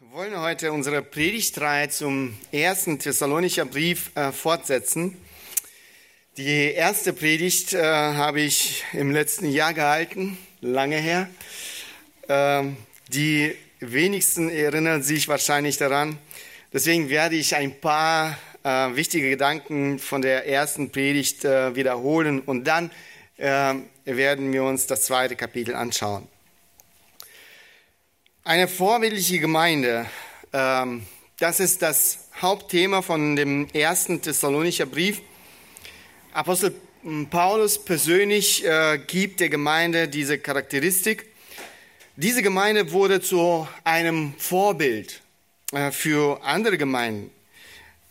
[0.00, 5.16] Wir wollen heute unsere Predigtreihe zum ersten Thessalonicher Brief äh, fortsetzen.
[6.36, 11.28] Die erste Predigt äh, habe ich im letzten Jahr gehalten, lange her.
[12.28, 12.76] Ähm,
[13.08, 16.16] die wenigsten erinnern sich wahrscheinlich daran.
[16.72, 22.68] Deswegen werde ich ein paar äh, wichtige Gedanken von der ersten Predigt äh, wiederholen und
[22.68, 22.92] dann
[23.36, 26.28] äh, werden wir uns das zweite Kapitel anschauen.
[28.44, 30.06] Eine vorbildliche Gemeinde,
[30.52, 31.02] ähm,
[31.38, 35.20] das ist das Hauptthema von dem ersten Thessalonicher Brief.
[36.32, 36.74] Apostel
[37.30, 41.26] Paulus persönlich äh, gibt der Gemeinde diese Charakteristik.
[42.16, 45.20] Diese Gemeinde wurde zu einem Vorbild
[45.72, 47.30] äh, für andere Gemeinden.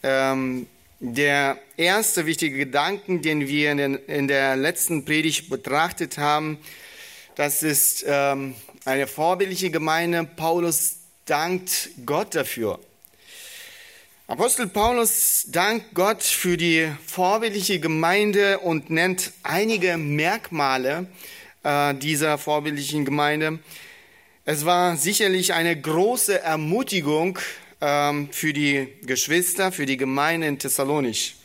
[0.03, 0.67] Ähm,
[0.99, 6.59] der erste wichtige Gedanken, den wir in, den, in der letzten Predigt betrachtet haben,
[7.35, 8.55] das ist ähm,
[8.87, 10.23] eine vorbildliche Gemeinde.
[10.23, 12.79] Paulus dankt Gott dafür.
[14.27, 21.07] Apostel Paulus dankt Gott für die vorbildliche Gemeinde und nennt einige Merkmale
[21.63, 23.59] äh, dieser vorbildlichen Gemeinde.
[24.45, 27.39] Es war sicherlich eine große Ermutigung
[27.81, 31.35] ähm, für die Geschwister, für die Gemeinde in Thessalonich.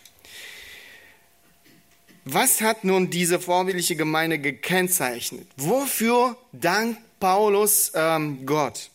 [2.24, 5.48] Was hat nun diese vorbildliche Gemeinde gekennzeichnet?
[5.56, 8.90] Wofür dankt Paulus ähm, Gott.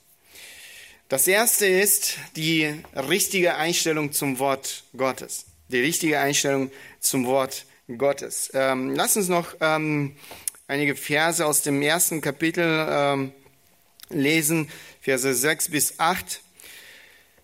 [1.07, 5.45] Das erste ist die richtige Einstellung zum Wort Gottes.
[5.69, 8.51] Die richtige Einstellung zum Wort Gottes.
[8.53, 10.17] Ähm, lass uns noch ähm,
[10.67, 13.31] einige Verse aus dem ersten Kapitel ähm,
[14.09, 16.41] lesen, Verse 6 bis 8.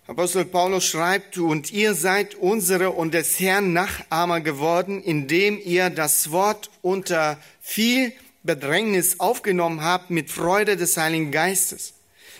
[0.07, 6.31] Apostel Paulus schreibt, und ihr seid unsere und des Herrn Nachahmer geworden, indem ihr das
[6.31, 8.11] Wort unter viel
[8.43, 11.93] Bedrängnis aufgenommen habt mit Freude des Heiligen Geistes,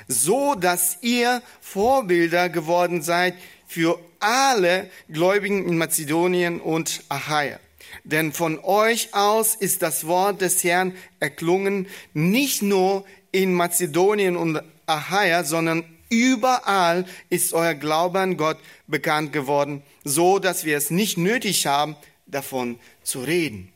[0.08, 3.36] so dass ihr Vorbilder geworden seid
[3.68, 7.60] für alle Gläubigen in Mazedonien und Achaia.
[8.04, 14.62] Denn von euch aus ist das Wort des Herrn erklungen, nicht nur in Mazedonien und
[14.86, 18.58] Achaia, sondern überall ist euer Glaube an Gott
[18.88, 21.96] bekannt geworden, so dass wir es nicht nötig haben,
[22.26, 23.73] davon zu reden.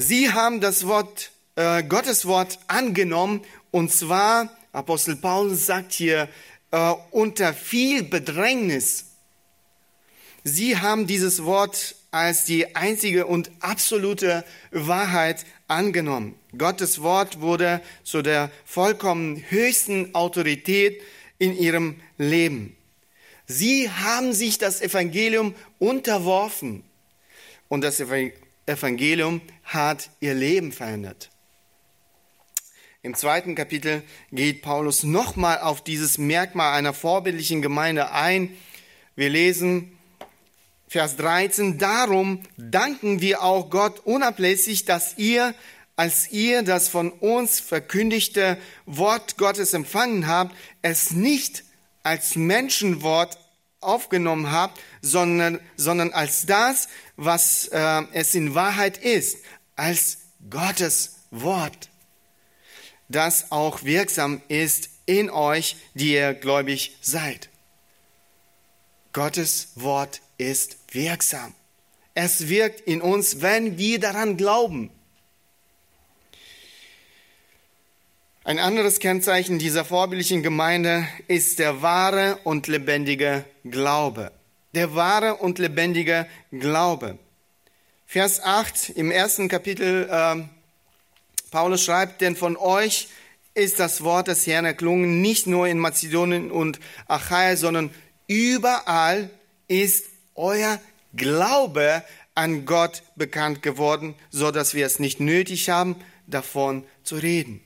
[0.00, 3.42] Sie haben das Wort, äh, Gottes Wort angenommen
[3.72, 6.28] und zwar, Apostel Paulus sagt hier,
[6.70, 9.06] äh, unter viel Bedrängnis.
[10.44, 16.36] Sie haben dieses Wort als die einzige und absolute Wahrheit angenommen.
[16.56, 21.02] Gottes Wort wurde zu der vollkommen höchsten Autorität
[21.38, 22.76] in ihrem Leben.
[23.46, 26.84] Sie haben sich das Evangelium unterworfen.
[27.68, 28.47] Und das Evangelium
[29.64, 31.30] hat ihr Leben verändert.
[33.02, 34.02] Im zweiten Kapitel
[34.32, 38.56] geht Paulus nochmal auf dieses Merkmal einer vorbildlichen Gemeinde ein.
[39.16, 39.96] Wir lesen
[40.88, 45.54] Vers 13, darum danken wir auch Gott unablässig, dass ihr,
[45.96, 51.64] als ihr das von uns verkündigte Wort Gottes empfangen habt, es nicht
[52.02, 53.38] als Menschenwort
[53.80, 59.38] aufgenommen habt, sondern, sondern als das, was äh, es in Wahrheit ist,
[59.76, 60.18] als
[60.50, 61.88] Gottes Wort,
[63.08, 67.48] das auch wirksam ist in euch, die ihr gläubig seid.
[69.12, 71.54] Gottes Wort ist wirksam.
[72.14, 74.90] Es wirkt in uns, wenn wir daran glauben.
[78.48, 84.32] Ein anderes Kennzeichen dieser vorbildlichen Gemeinde ist der wahre und lebendige Glaube.
[84.72, 87.18] Der wahre und lebendige Glaube.
[88.06, 90.36] Vers 8 im ersten Kapitel, äh,
[91.50, 93.08] Paulus schreibt, denn von euch
[93.52, 97.90] ist das Wort des Herrn erklungen, nicht nur in Mazedonien und Achaia, sondern
[98.28, 99.28] überall
[99.66, 100.80] ist euer
[101.14, 102.02] Glaube
[102.34, 107.60] an Gott bekannt geworden, so dass wir es nicht nötig haben, davon zu reden.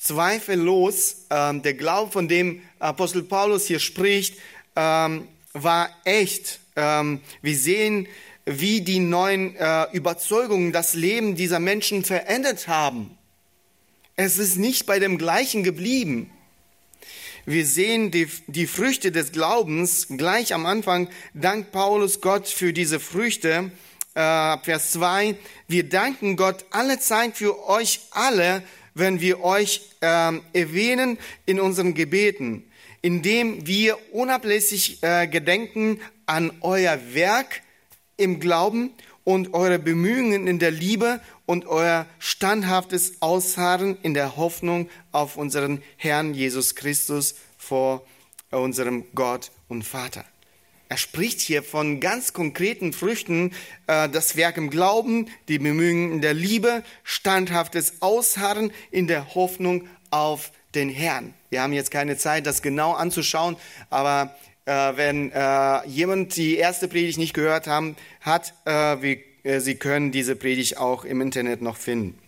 [0.00, 4.38] Zweifellos, ähm, der Glaube, von dem Apostel Paulus hier spricht,
[4.76, 6.60] ähm, war echt.
[6.76, 8.06] Ähm, wir sehen,
[8.44, 13.18] wie die neuen äh, Überzeugungen das Leben dieser Menschen verändert haben.
[14.16, 16.30] Es ist nicht bei dem gleichen geblieben.
[17.44, 21.08] Wir sehen die, die Früchte des Glaubens gleich am Anfang.
[21.34, 23.70] Dank Paulus Gott für diese Früchte.
[24.14, 25.34] Äh, Vers 2.
[25.66, 28.62] Wir danken Gott alle Zeit für euch alle,
[28.98, 32.64] wenn wir euch äh, erwähnen in unseren Gebeten,
[33.02, 37.62] indem wir unablässig äh, gedenken an euer Werk
[38.16, 38.92] im Glauben
[39.24, 45.82] und eure Bemühungen in der Liebe und euer standhaftes Ausharren in der Hoffnung auf unseren
[45.96, 48.06] Herrn Jesus Christus vor
[48.50, 50.24] unserem Gott und Vater.
[50.90, 53.52] Er spricht hier von ganz konkreten Früchten,
[53.86, 59.86] äh, das Werk im Glauben, die Bemühungen in der Liebe, standhaftes Ausharren in der Hoffnung
[60.10, 61.34] auf den Herrn.
[61.50, 63.56] Wir haben jetzt keine Zeit, das genau anzuschauen,
[63.90, 68.54] aber äh, wenn äh, jemand die erste Predigt nicht gehört haben, hat,
[69.44, 72.18] Sie können diese Predigt auch im Internet noch finden.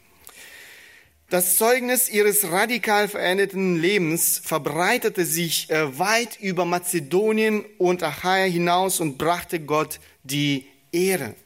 [1.30, 8.98] Das Zeugnis ihres radikal veränderten Lebens verbreitete sich äh, weit über Mazedonien und Achaia hinaus
[8.98, 11.36] und brachte Gott die Ehre.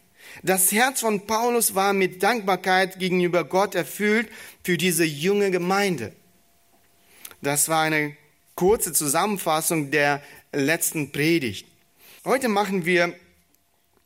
[0.43, 4.31] Das Herz von Paulus war mit Dankbarkeit gegenüber Gott erfüllt
[4.63, 6.15] für diese junge Gemeinde.
[7.43, 8.17] Das war eine
[8.55, 11.67] kurze Zusammenfassung der letzten Predigt.
[12.25, 13.13] Heute machen wir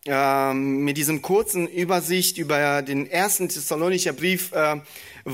[0.07, 4.81] äh, mit diesem kurzen Übersicht über den ersten Thessalonischer Brief äh,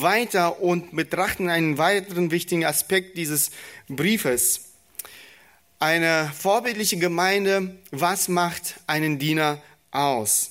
[0.02, 3.50] weiter und betrachten einen weiteren wichtigen Aspekt dieses
[3.88, 4.72] Briefes.
[5.78, 9.60] Eine vorbildliche Gemeinde, was macht einen Diener
[9.90, 10.50] aus?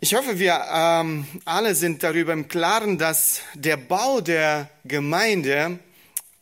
[0.00, 5.78] Ich hoffe, wir ähm, alle sind darüber im Klaren, dass der Bau der Gemeinde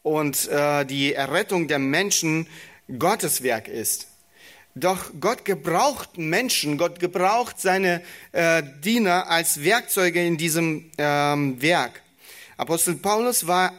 [0.03, 2.47] und äh, die Errettung der Menschen
[2.99, 4.09] Gottes Werk ist.
[4.77, 12.03] Doch Gott gebraucht Menschen, Gott gebraucht seine äh, Diener als Werkzeuge in diesem ähm, Werk.
[12.57, 13.73] Apostel Paulus war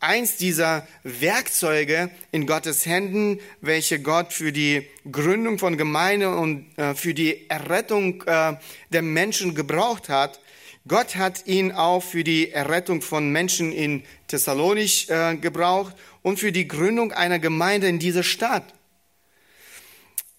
[0.00, 6.96] eins dieser Werkzeuge in Gottes Händen, welche Gott für die Gründung von Gemeinde und äh,
[6.96, 8.56] für die Errettung äh,
[8.88, 10.40] der Menschen gebraucht hat.
[10.88, 16.50] Gott hat ihn auch für die Errettung von Menschen in Thessalonich äh, gebraucht und für
[16.50, 18.64] die Gründung einer Gemeinde in dieser Stadt.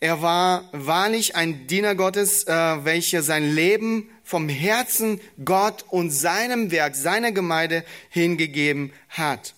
[0.03, 6.71] Er war wahrlich ein Diener Gottes, äh, welcher sein Leben vom Herzen Gott und seinem
[6.71, 9.53] Werk, seiner Gemeinde hingegeben hat.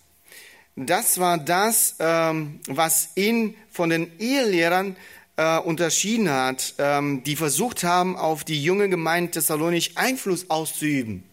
[0.75, 4.97] Das war das, ähm, was ihn von den Ehelehrern
[5.37, 11.23] äh, unterschieden hat, ähm, die versucht haben, auf die junge Gemeinde Thessalonich Einfluss auszuüben.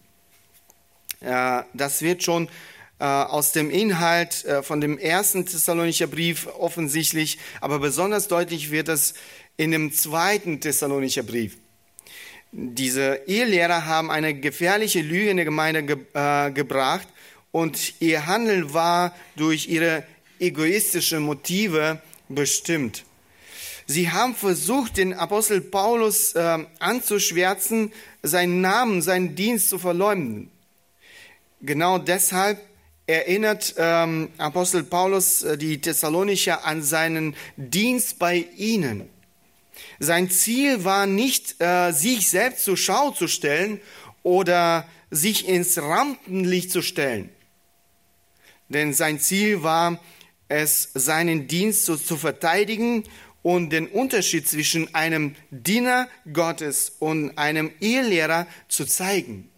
[1.19, 2.47] Äh, das wird schon
[3.03, 9.13] aus dem Inhalt äh, von dem ersten Thessalonicher Brief offensichtlich, aber besonders deutlich wird es
[9.57, 11.57] in dem zweiten Thessalonicher Brief.
[12.51, 17.07] Diese Ehelehrer haben eine gefährliche Lüge in der Gemeinde ge äh, gebracht
[17.51, 20.03] und ihr Handeln war durch ihre
[20.39, 23.05] egoistischen Motive bestimmt.
[23.87, 27.91] Sie haben versucht, den Apostel Paulus äh, anzuschwärzen,
[28.23, 30.51] seinen Namen, seinen Dienst zu verleumden.
[31.61, 32.59] Genau deshalb
[33.11, 39.09] erinnert ähm, Apostel Paulus äh, die Thessalonicher an seinen Dienst bei ihnen.
[39.99, 43.81] Sein Ziel war nicht, äh, sich selbst zur Schau zu stellen
[44.23, 47.29] oder sich ins Rampenlicht zu stellen.
[48.69, 49.99] Denn sein Ziel war
[50.47, 53.03] es, seinen Dienst so zu verteidigen
[53.43, 59.50] und den Unterschied zwischen einem Diener Gottes und einem Ehelehrer zu zeigen.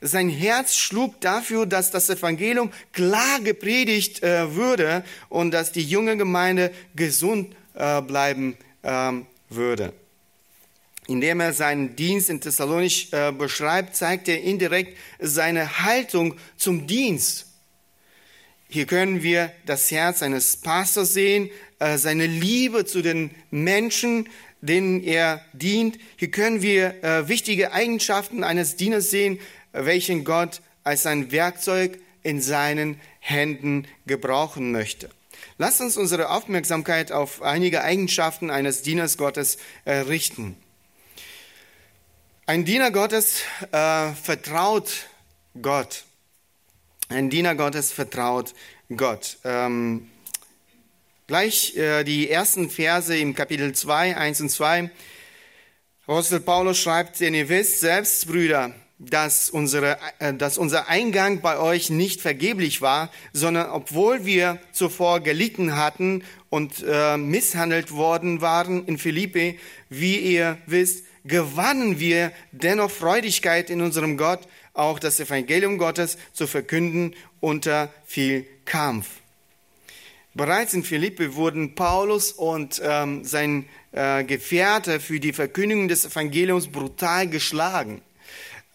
[0.00, 6.16] Sein Herz schlug dafür, dass das Evangelium klar gepredigt äh, würde und dass die junge
[6.16, 9.92] Gemeinde gesund äh, bleiben ähm, würde.
[11.06, 17.46] Indem er seinen Dienst in Thessalonich äh, beschreibt, zeigt er indirekt seine Haltung zum Dienst.
[18.68, 24.28] Hier können wir das Herz eines Pastors sehen, äh, seine Liebe zu den Menschen,
[24.60, 25.98] denen er dient.
[26.16, 29.40] Hier können wir äh, wichtige Eigenschaften eines Dieners sehen,
[29.72, 35.10] welchen Gott als ein Werkzeug in seinen Händen gebrauchen möchte.
[35.58, 40.56] Lasst uns unsere Aufmerksamkeit auf einige Eigenschaften eines Dieners Gottes äh, richten.
[42.46, 45.06] Ein Diener Gottes äh, vertraut
[45.60, 46.04] Gott.
[47.08, 48.54] Ein Diener Gottes vertraut
[48.96, 49.38] Gott.
[49.44, 50.10] Ähm,
[51.26, 54.90] gleich äh, die ersten Verse im Kapitel 2, 1 und 2.
[56.04, 61.58] Apostel Paulus schreibt, denn ihr wisst selbst, Brüder, dass, unsere, äh, dass unser Eingang bei
[61.58, 68.84] euch nicht vergeblich war, sondern obwohl wir zuvor gelitten hatten und äh, misshandelt worden waren
[68.84, 74.40] in Philippi, wie ihr wisst, gewannen wir dennoch Freudigkeit in unserem Gott,
[74.74, 79.08] auch das Evangelium Gottes zu verkünden unter viel Kampf.
[80.34, 86.68] Bereits in Philippi wurden Paulus und ähm, sein äh, Gefährte für die Verkündigung des Evangeliums
[86.68, 88.02] brutal geschlagen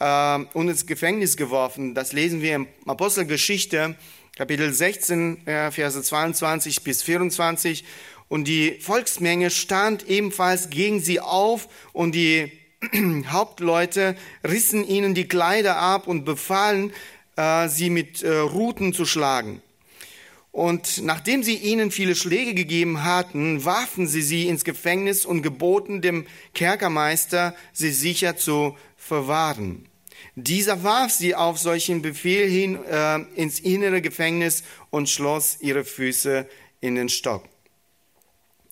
[0.05, 1.95] äh, und ins Gefängnis geworfen.
[1.95, 3.95] Das lesen wir in Apostelgeschichte,
[4.35, 7.83] Kapitel 16, äh, Verse 22 bis 24.
[8.27, 12.51] und die Volksmenge stand ebenfalls gegen sie auf und die
[13.27, 16.93] Hauptleute rissen ihnen die Kleider ab und befahlen,
[17.35, 19.61] äh, sie mit äh, Ruten zu schlagen.
[20.51, 26.01] Und nachdem sie ihnen viele Schläge gegeben hatten, warfen sie sie ins Gefängnis und geboten
[26.01, 29.85] dem Kerkermeister, sie sicher zu verwahren.
[30.35, 36.47] Dieser warf sie auf solchen Befehl hin äh, ins innere Gefängnis und schloss ihre Füße
[36.81, 37.43] in den Stock.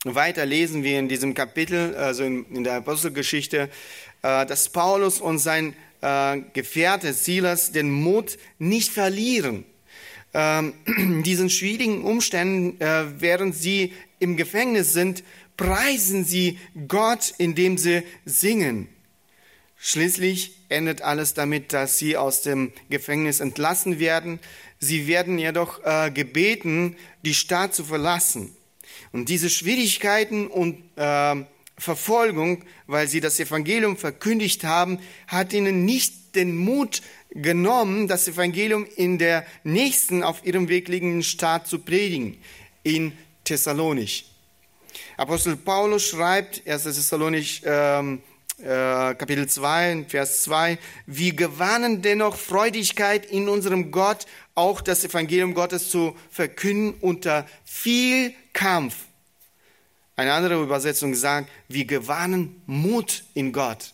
[0.03, 3.69] Weiter lesen wir in diesem Kapitel, also in, in der Apostelgeschichte,
[4.21, 9.63] äh, dass Paulus und sein äh, Gefährte Silas den Mut nicht verlieren.
[10.33, 10.73] Ähm,
[11.23, 15.23] diesen schwierigen Umständen, äh, während sie im Gefängnis sind,
[15.55, 18.89] preisen sie Gott, indem sie singen.
[19.85, 24.39] Schließlich endet alles damit, dass sie aus dem Gefängnis entlassen werden.
[24.79, 28.55] Sie werden jedoch äh, gebeten, die Stadt zu verlassen.
[29.11, 31.35] Und diese Schwierigkeiten und äh,
[31.77, 38.87] Verfolgung, weil sie das Evangelium verkündigt haben, hat ihnen nicht den Mut genommen, das Evangelium
[38.95, 42.37] in der nächsten auf ihrem Weg liegenden Stadt zu predigen,
[42.83, 43.11] in
[43.43, 44.31] Thessalonich.
[45.17, 46.83] Apostel Paulus schreibt, 1.
[46.83, 48.21] Thessalonich, ähm,
[48.63, 55.53] äh, Kapitel 2, Vers 2, wir gewannen dennoch Freudigkeit in unserem Gott, auch das Evangelium
[55.53, 58.95] Gottes zu verkünden unter viel Kampf
[60.15, 63.93] eine andere Übersetzung sagt, wir gewannen Mut in Gott.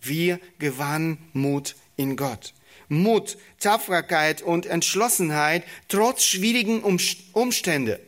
[0.00, 2.52] Wir gewannen Mut in Gott.
[2.88, 6.82] Mut, Tapferkeit und Entschlossenheit trotz schwierigen
[7.32, 8.00] Umstände.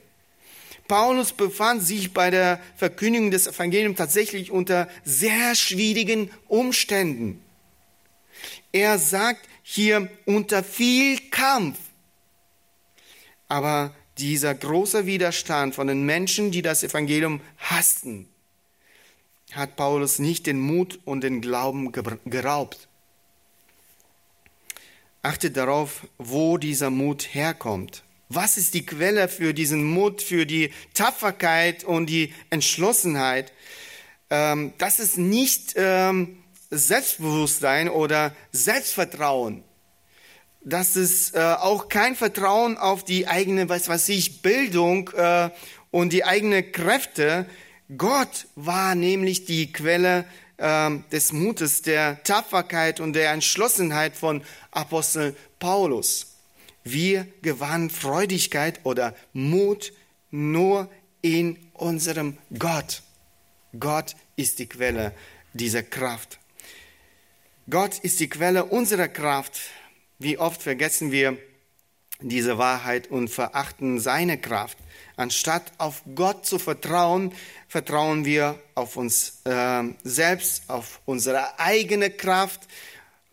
[0.88, 7.42] Paulus befand sich bei der Verkündigung des Evangeliums tatsächlich unter sehr schwierigen Umständen.
[8.72, 11.78] Er sagt hier unter viel Kampf.
[13.48, 18.28] Aber dieser große Widerstand von den Menschen, die das Evangelium hassten,
[19.52, 22.88] hat Paulus nicht den Mut und den Glauben geraubt.
[25.22, 28.04] Achtet darauf, wo dieser Mut herkommt.
[28.28, 33.52] Was ist die Quelle für diesen Mut, für die Tapferkeit und die Entschlossenheit?
[34.30, 36.38] Ähm, das ist nicht ähm,
[36.70, 39.62] Selbstbewusstsein oder Selbstvertrauen
[40.66, 45.50] dass es äh, auch kein Vertrauen auf die eigene, was weiß ich, Bildung äh,
[45.92, 47.46] und die eigene Kräfte.
[47.96, 50.24] Gott war nämlich die Quelle
[50.56, 54.42] äh, des Mutes, der Tapferkeit und der Entschlossenheit von
[54.72, 56.35] Apostel Paulus.
[56.88, 59.92] Wir gewannen Freudigkeit oder Mut
[60.30, 60.88] nur
[61.20, 63.02] in unserem Gott.
[63.76, 65.12] Gott ist die Quelle
[65.52, 66.38] dieser Kraft.
[67.68, 69.58] Gott ist die Quelle unserer Kraft.
[70.20, 71.36] Wie oft vergessen wir
[72.20, 74.78] diese Wahrheit und verachten seine Kraft.
[75.16, 77.32] Anstatt auf Gott zu vertrauen,
[77.66, 82.60] vertrauen wir auf uns äh, selbst, auf unsere eigene Kraft,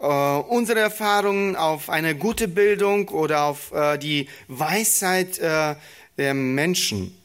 [0.03, 5.75] äh, unsere Erfahrungen, auf eine gute Bildung oder auf äh, die Weisheit äh,
[6.17, 7.17] der Menschen.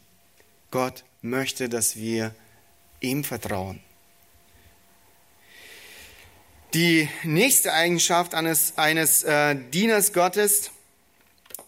[0.71, 2.33] Gott möchte, dass wir
[3.01, 3.81] ihm vertrauen.
[6.73, 10.71] Die nächste Eigenschaft eines, eines äh, Dieners Gottes,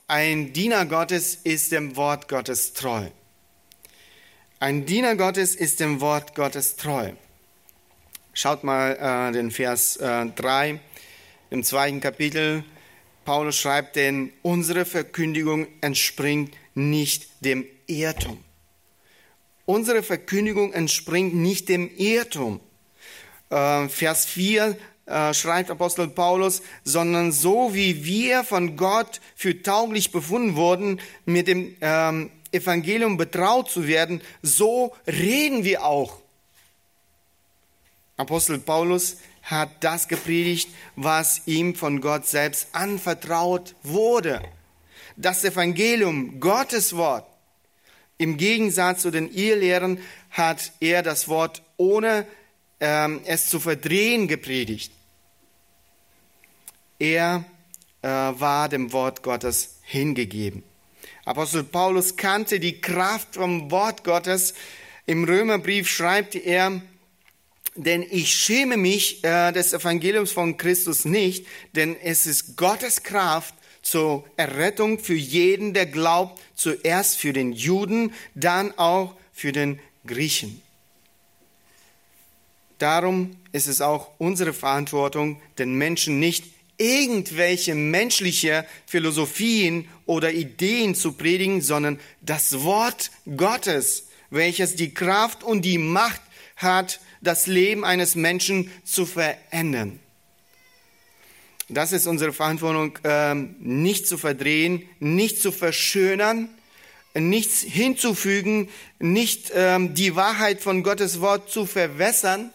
[0.08, 3.08] ein Diener Gottes ist dem Wort Gottes treu.
[4.62, 7.12] Ein Diener Gottes ist dem Wort Gottes treu.
[8.32, 8.96] Schaut mal
[9.30, 10.80] äh, den Vers äh, 3
[11.52, 12.64] im zweiten Kapitel.
[13.26, 18.44] Paulus schreibt, denn unsere Verkündigung entspringt nicht dem Irrtum.
[19.66, 22.60] Unsere Verkündigung entspringt nicht dem Irrtum.
[23.50, 30.12] Äh, Vers 4 äh, schreibt Apostel Paulus, sondern so wie wir von Gott für tauglich
[30.12, 36.18] befunden wurden, mit dem ähm, Evangelium betraut zu werden, so reden wir auch.
[38.18, 44.42] Apostel Paulus hat das gepredigt, was ihm von Gott selbst anvertraut wurde.
[45.18, 47.26] Das Evangelium, Gottes Wort.
[48.18, 52.28] Im Gegensatz zu den Irrlehren hat er das Wort ohne
[52.80, 54.92] ähm, es zu verdrehen gepredigt.
[57.00, 57.44] Er
[58.02, 60.64] äh, war dem Wort Gottes hingegeben.
[61.26, 64.54] Apostel Paulus kannte die Kraft vom Wort Gottes.
[65.06, 66.82] Im Römerbrief schreibt er,
[67.76, 73.56] denn ich schäme mich äh, des Evangeliums von Christus nicht, denn es ist Gottes Kraft
[73.82, 80.62] zur Errettung für jeden, der glaubt, zuerst für den Juden, dann auch für den Griechen.
[82.78, 86.46] Darum ist es auch unsere Verantwortung, den Menschen nicht
[86.78, 95.62] irgendwelche menschliche Philosophien oder Ideen zu predigen, sondern das Wort Gottes, welches die Kraft und
[95.62, 96.22] die Macht
[96.56, 100.00] hat, das Leben eines Menschen zu verändern.
[101.70, 106.50] Das ist unsere Verantwortung, ähm, nicht zu verdrehen, nicht zu verschönern,
[107.14, 112.52] nichts hinzufügen, nicht ähm, die Wahrheit von Gottes Wort zu verwässern,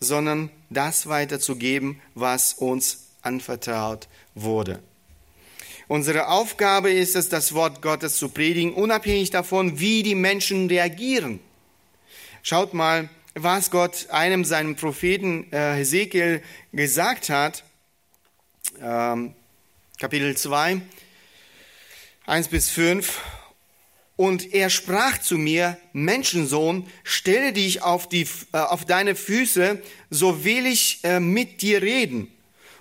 [0.00, 4.82] sondern das weiterzugeben, was uns anvertraut wurde.
[5.88, 11.38] Unsere Aufgabe ist es, das Wort Gottes zu predigen, unabhängig davon, wie die Menschen reagieren.
[12.42, 17.64] Schaut mal, was Gott einem seinem Propheten äh, Hesekiel gesagt hat.
[18.80, 19.34] Ähm,
[19.98, 20.80] Kapitel 2,
[22.26, 23.20] 1 bis 5.
[24.16, 30.44] Und er sprach zu mir, Menschensohn, stelle dich auf, die, äh, auf deine Füße, so
[30.44, 32.30] will ich äh, mit dir reden.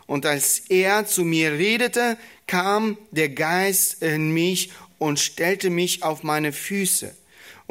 [0.08, 6.24] Und als er zu mir redete, kam der Geist in mich und stellte mich auf
[6.24, 7.16] meine Füße.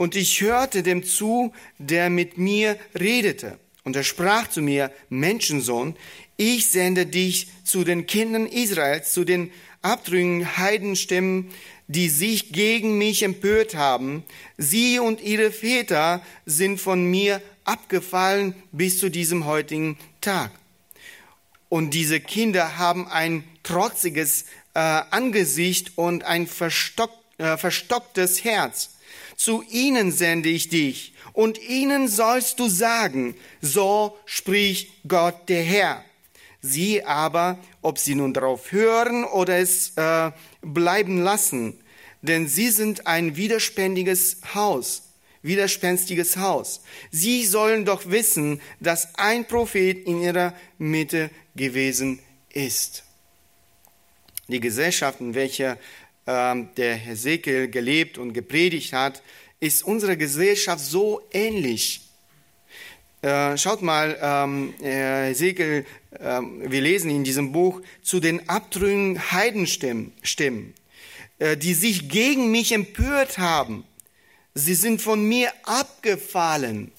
[0.00, 3.58] Und ich hörte dem zu, der mit mir redete.
[3.84, 5.94] Und er sprach zu mir, Menschensohn,
[6.38, 9.52] ich sende dich zu den Kindern Israels, zu den
[9.82, 11.50] abtrünnigen Heidenstimmen,
[11.86, 14.24] die sich gegen mich empört haben.
[14.56, 20.50] Sie und ihre Väter sind von mir abgefallen bis zu diesem heutigen Tag.
[21.68, 28.92] Und diese Kinder haben ein trotziges äh, Angesicht und ein verstock, äh, verstocktes Herz.
[29.40, 36.04] Zu ihnen sende ich dich, und ihnen sollst du sagen, so spricht Gott der Herr.
[36.60, 40.30] Sie aber, ob sie nun darauf hören oder es äh,
[40.60, 41.80] bleiben lassen,
[42.20, 45.04] denn sie sind ein widerspenstiges Haus,
[45.40, 46.82] widerspenstiges Haus.
[47.10, 52.18] Sie sollen doch wissen, dass ein Prophet in ihrer Mitte gewesen
[52.50, 53.04] ist.
[54.48, 55.78] Die Gesellschaft, in welcher
[56.26, 59.20] der Hesekiel gelebt und gepredigt hat,
[59.58, 62.02] ist unsere Gesellschaft so ähnlich.
[63.22, 70.14] Äh, schaut mal, ähm, Hesekiel, äh, wir lesen in diesem Buch zu den abtrünnigen Heidenstimmen,
[70.22, 70.72] Stimmen,
[71.38, 73.84] äh, die sich gegen mich empört haben.
[74.54, 76.92] Sie sind von mir abgefallen.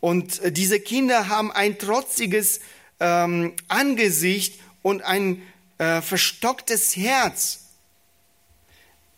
[0.00, 2.60] Und äh, diese Kinder haben ein trotziges
[2.98, 5.42] ähm, Angesicht und ein
[5.78, 7.65] verstocktes Herz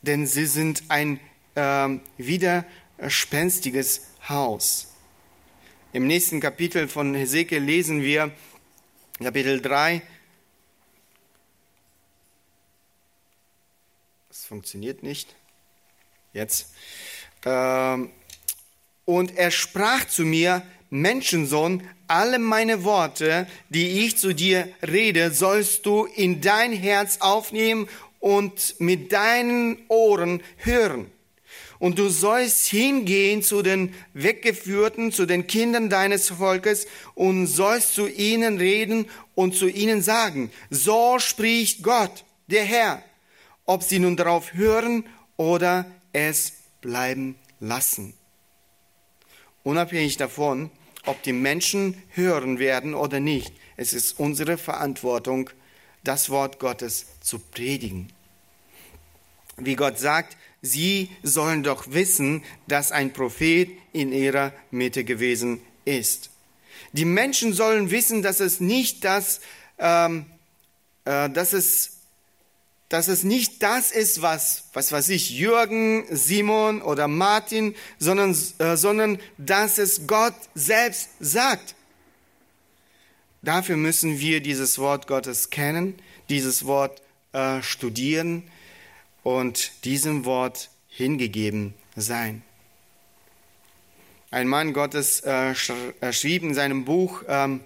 [0.02, 1.20] denn sie sind ein
[1.54, 4.88] äh, widerspenstiges Haus.
[5.92, 8.30] Im nächsten Kapitel von Hesekiel lesen wir,
[9.18, 10.02] Kapitel 3,
[14.28, 15.34] das funktioniert nicht,
[16.32, 16.74] jetzt,
[17.44, 18.10] ähm,
[19.04, 25.84] und er sprach zu mir, Menschensohn, alle meine Worte, die ich zu dir rede, sollst
[25.86, 27.88] du in dein Herz aufnehmen
[28.20, 31.10] und mit deinen Ohren hören.
[31.78, 38.08] Und du sollst hingehen zu den Weggeführten, zu den Kindern deines Volkes und sollst zu
[38.08, 43.02] ihnen reden und zu ihnen sagen, so spricht Gott, der Herr,
[43.64, 45.04] ob sie nun darauf hören
[45.36, 48.14] oder es bleiben lassen.
[49.62, 50.70] Unabhängig davon,
[51.06, 55.50] ob die Menschen hören werden oder nicht, es ist unsere Verantwortung,
[56.04, 58.12] das Wort Gottes zu predigen.
[59.56, 66.30] Wie Gott sagt, sie sollen doch wissen, dass ein Prophet in ihrer Mitte gewesen ist.
[66.92, 69.40] Die Menschen sollen wissen, dass es nicht das,
[69.78, 70.26] ähm,
[71.04, 71.98] äh, dass es
[72.88, 78.76] dass es nicht das ist, was, was weiß ich, Jürgen, Simon oder Martin, sondern, äh,
[78.76, 81.74] sondern dass es Gott selbst sagt.
[83.42, 85.94] Dafür müssen wir dieses Wort Gottes kennen,
[86.28, 88.42] dieses Wort äh, studieren
[89.22, 92.42] und diesem Wort hingegeben sein.
[94.30, 97.60] Ein Mann Gottes äh, äh, schrieb in seinem Buch, ähm,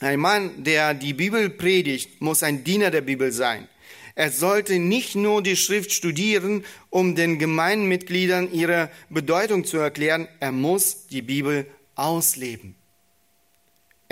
[0.00, 3.68] ein Mann, der die Bibel predigt, muss ein Diener der Bibel sein.
[4.14, 10.52] Er sollte nicht nur die Schrift studieren, um den Gemeinmitgliedern ihre Bedeutung zu erklären, er
[10.52, 12.76] muss die Bibel ausleben.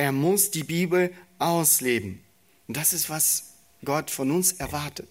[0.03, 2.25] Er muss die Bibel ausleben.
[2.67, 3.53] Und das ist, was
[3.85, 5.09] Gott von uns erwartet.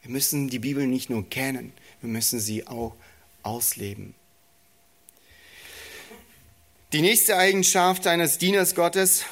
[0.00, 2.96] Wir müssen die Bibel nicht nur kennen, wir müssen sie auch
[3.42, 4.14] ausleben.
[6.94, 9.26] Die nächste Eigenschaft eines Dieners Gottes,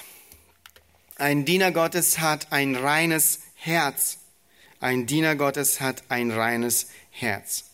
[1.16, 4.18] ein Diener Gottes hat ein reines Herz.
[4.78, 7.64] Ein Diener Gottes hat ein reines Herz.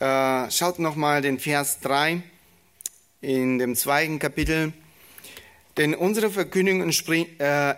[0.00, 2.24] Äh, schaut nochmal den Vers 3
[3.20, 4.72] in dem zweiten Kapitel.
[5.76, 7.74] Denn unsere Verkündigung entspringt, äh,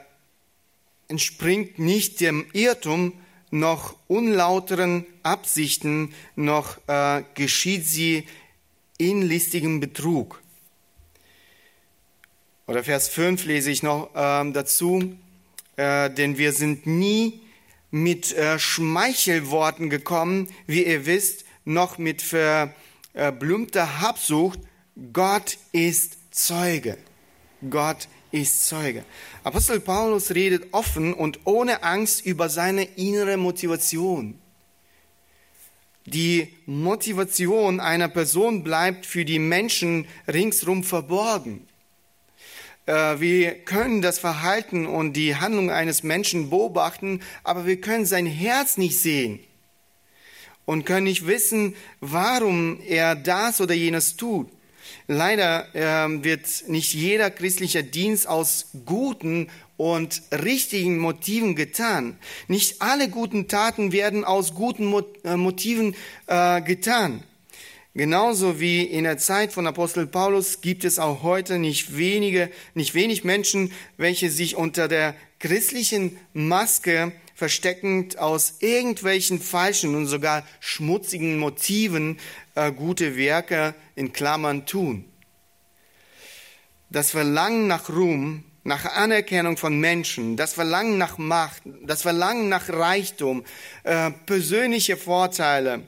[1.09, 3.13] entspringt nicht dem Irrtum,
[3.51, 8.27] noch unlauteren Absichten, noch äh, geschieht sie
[8.99, 10.43] in listigem Betrug.
[12.67, 15.17] Oder Vers 5 lese ich noch äh, dazu,
[15.77, 17.41] äh, denn wir sind nie
[17.91, 24.59] mit äh, Schmeichelworten gekommen, wie ihr wisst, noch mit verblümter Habsucht.
[25.13, 26.99] Gott ist Zeuge.
[27.71, 29.05] Gott ist Zeuge.
[29.45, 34.39] Apostel Paulus redet offen und ohne Angst über seine innere Motivation.
[36.05, 41.67] Die Motivation einer Person bleibt für die Menschen ringsrum verborgen.
[42.87, 48.27] Äh, wir können das Verhalten und die Handlung eines Menschen beobachten, aber wir können sein
[48.27, 49.41] Herz nicht sehen
[50.65, 54.49] und können nicht wissen, warum er das oder jenes tut.
[55.09, 62.17] Leider äh, wird nicht jeder christliche Dienst aus guten und richtigen Motiven getan.
[62.49, 64.93] Nicht alle guten Taten werden aus guten
[65.25, 65.95] äh, Motiven
[66.27, 67.23] äh, getan.
[67.95, 72.95] Genauso wie in der Zeit von Apostel Paulus gibt es auch heute nicht wenige, nicht
[72.95, 81.39] wenig Menschen, welche sich unter der christlichen Maske versteckend aus irgendwelchen falschen und sogar schmutzigen
[81.39, 82.19] Motiven
[82.55, 85.05] äh, gute Werke in Klammern tun.
[86.89, 92.71] Das Verlangen nach Ruhm, nach Anerkennung von Menschen, das Verlangen nach Macht, das Verlangen nach
[92.71, 93.45] Reichtum,
[93.85, 95.83] äh, persönliche Vorteile,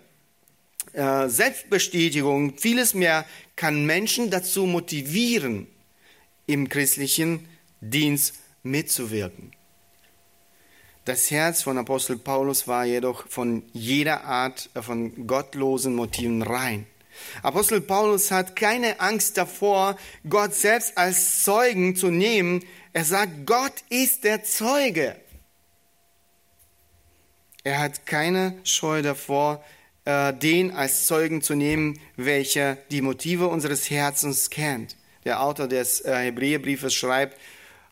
[0.92, 3.24] äh, Selbstbestätigung, vieles mehr
[3.56, 5.66] kann Menschen dazu motivieren,
[6.46, 7.48] im christlichen
[7.80, 9.57] Dienst mitzuwirken.
[11.08, 16.86] Das Herz von Apostel Paulus war jedoch von jeder Art äh, von gottlosen Motiven rein.
[17.42, 19.96] Apostel Paulus hat keine Angst davor,
[20.28, 22.62] Gott selbst als Zeugen zu nehmen.
[22.92, 25.16] Er sagt, Gott ist der Zeuge.
[27.64, 29.64] Er hat keine Scheu davor,
[30.04, 34.94] äh, den als Zeugen zu nehmen, welcher die Motive unseres Herzens kennt.
[35.24, 37.40] Der Autor des äh, Hebräerbriefes schreibt,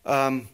[0.04, 0.50] ähm,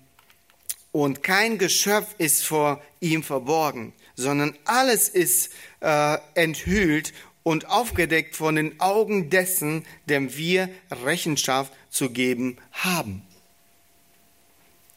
[0.92, 5.50] und kein Geschöpf ist vor ihm verborgen, sondern alles ist
[5.80, 13.22] äh, enthüllt und aufgedeckt von den Augen dessen, dem wir Rechenschaft zu geben haben.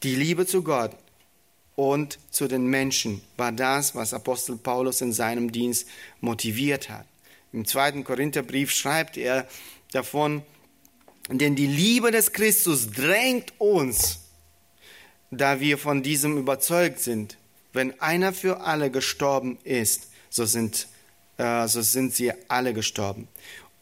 [0.02, 0.92] Die Liebe zu Gott
[1.74, 5.88] und zu den Menschen war das, was Apostel Paulus in seinem Dienst
[6.20, 7.06] motiviert hat.
[7.52, 9.48] Im zweiten Korintherbrief schreibt er
[9.92, 10.42] davon,
[11.28, 14.20] denn die Liebe des Christus drängt uns,
[15.36, 17.36] da wir von diesem überzeugt sind,
[17.72, 20.88] wenn einer für alle gestorben ist, so sind,
[21.38, 23.28] äh, so sind sie alle gestorben.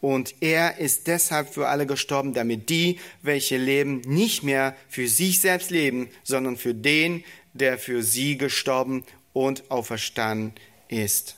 [0.00, 5.40] Und er ist deshalb für alle gestorben, damit die, welche leben, nicht mehr für sich
[5.40, 10.52] selbst leben, sondern für den, der für sie gestorben und auferstanden
[10.88, 11.36] ist.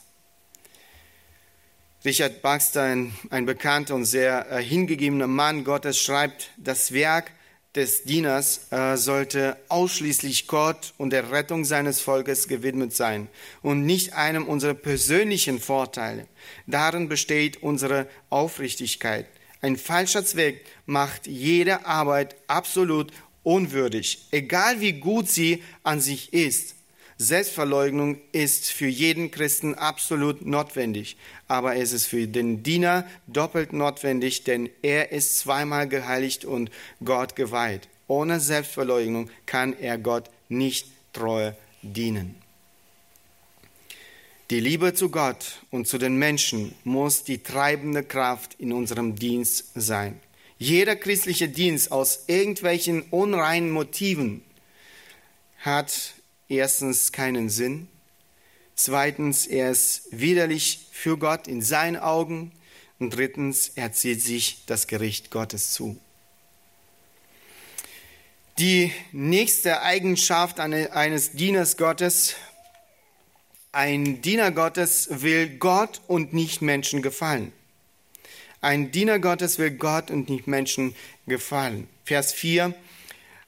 [2.03, 7.31] Richard Baxter, ein, bekannter und sehr äh, hingegebener Mann Gottes, schreibt, das Werk
[7.77, 13.29] des Dieners äh, sollte ausschließlich Gott und der Rettung seines Volkes gewidmet sein
[13.61, 16.27] und nicht einem unserer persönlichen Vorteile.
[16.65, 19.27] Darin besteht unsere Aufrichtigkeit.
[19.61, 23.11] Ein falscher Zweck macht jede Arbeit absolut
[23.43, 26.75] unwürdig, egal wie gut sie an sich ist.
[27.19, 34.43] Selbstverleugnung ist für jeden Christen absolut notwendig, aber es ist für den Diener doppelt notwendig,
[34.43, 36.71] denn er ist zweimal geheiligt und
[37.03, 37.87] Gott geweiht.
[38.07, 42.35] Ohne Selbstverleugnung kann er Gott nicht treu dienen.
[44.49, 49.71] Die Liebe zu Gott und zu den Menschen muss die treibende Kraft in unserem Dienst
[49.75, 50.21] sein.
[50.57, 54.41] Jeder christliche Dienst aus irgendwelchen unreinen Motiven
[55.59, 56.13] hat
[56.47, 57.89] erstens keinen Sinn,
[58.77, 62.53] zweitens er ist widerlich für Gott in seinen Augen
[62.99, 65.99] und drittens er zieht sich das Gericht Gottes zu.
[68.59, 72.35] Die nächste Eigenschaft eines Dieners Gottes,
[73.71, 77.51] ein Diener Gottes will Gott und nicht Menschen gefallen.
[78.61, 80.95] Ein Diener Gottes will Gott und nicht Menschen
[81.27, 81.87] gefallen.
[82.03, 82.73] Vers 4.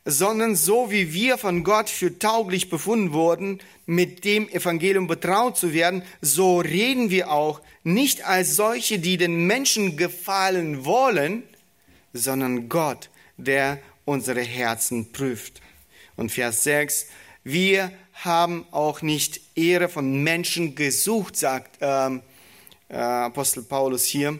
[0.05, 5.73] Sondern so wie wir von Gott für tauglich befunden wurden, mit dem Evangelium betraut zu
[5.73, 11.43] werden, so reden wir auch nicht als solche, die den Menschen gefallen wollen,
[12.13, 15.61] sondern Gott, der unsere Herzen prüft.
[16.15, 17.07] Und Vers 6,
[17.43, 22.21] wir haben auch nicht Ehre von Menschen gesucht, sagt ähm,
[22.89, 24.39] äh, Apostel Paulus hier,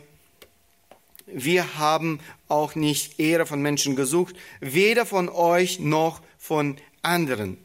[1.34, 7.58] wir haben auch nicht Ehre von Menschen gesucht, weder von euch noch von anderen.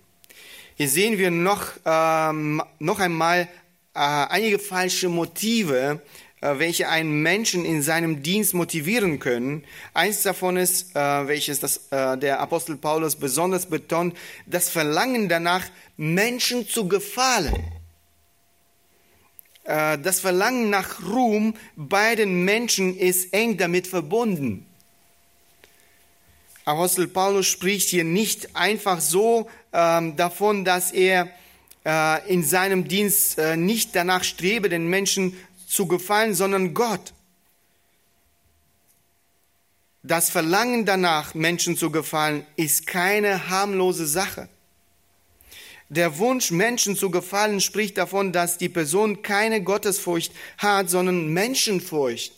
[0.76, 3.48] Hier sehen wir noch, ähm, noch einmal
[3.94, 6.02] äh, einige falsche Motive,
[6.40, 9.64] äh, welche einen Menschen in seinem Dienst motivieren können.
[9.94, 15.64] Eins davon ist, äh, welches das, äh, der Apostel Paulus besonders betont, das Verlangen danach,
[15.96, 17.64] Menschen zu gefallen.
[19.64, 24.66] Äh, das Verlangen nach Ruhm bei den Menschen ist eng damit verbunden.
[26.64, 31.28] Apostel Paulus spricht hier nicht einfach so ähm, davon, dass er
[31.84, 37.12] äh, in seinem Dienst äh, nicht danach strebe, den Menschen zu gefallen, sondern Gott.
[40.02, 44.48] Das Verlangen danach, Menschen zu gefallen, ist keine harmlose Sache.
[45.90, 52.32] Der Wunsch, Menschen zu gefallen, spricht davon, dass die Person keine Gottesfurcht hat, sondern Menschenfurcht.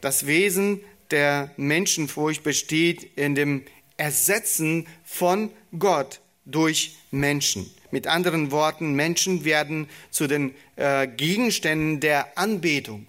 [0.00, 3.64] Das Wesen der Menschenfurcht besteht in dem
[3.96, 7.70] Ersetzen von Gott durch Menschen.
[7.90, 13.06] Mit anderen Worten, Menschen werden zu den äh, Gegenständen der Anbetung.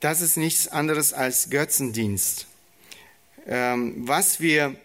[0.00, 2.46] Das ist nichts anderes als Götzendienst.
[3.46, 4.76] Ähm, was wir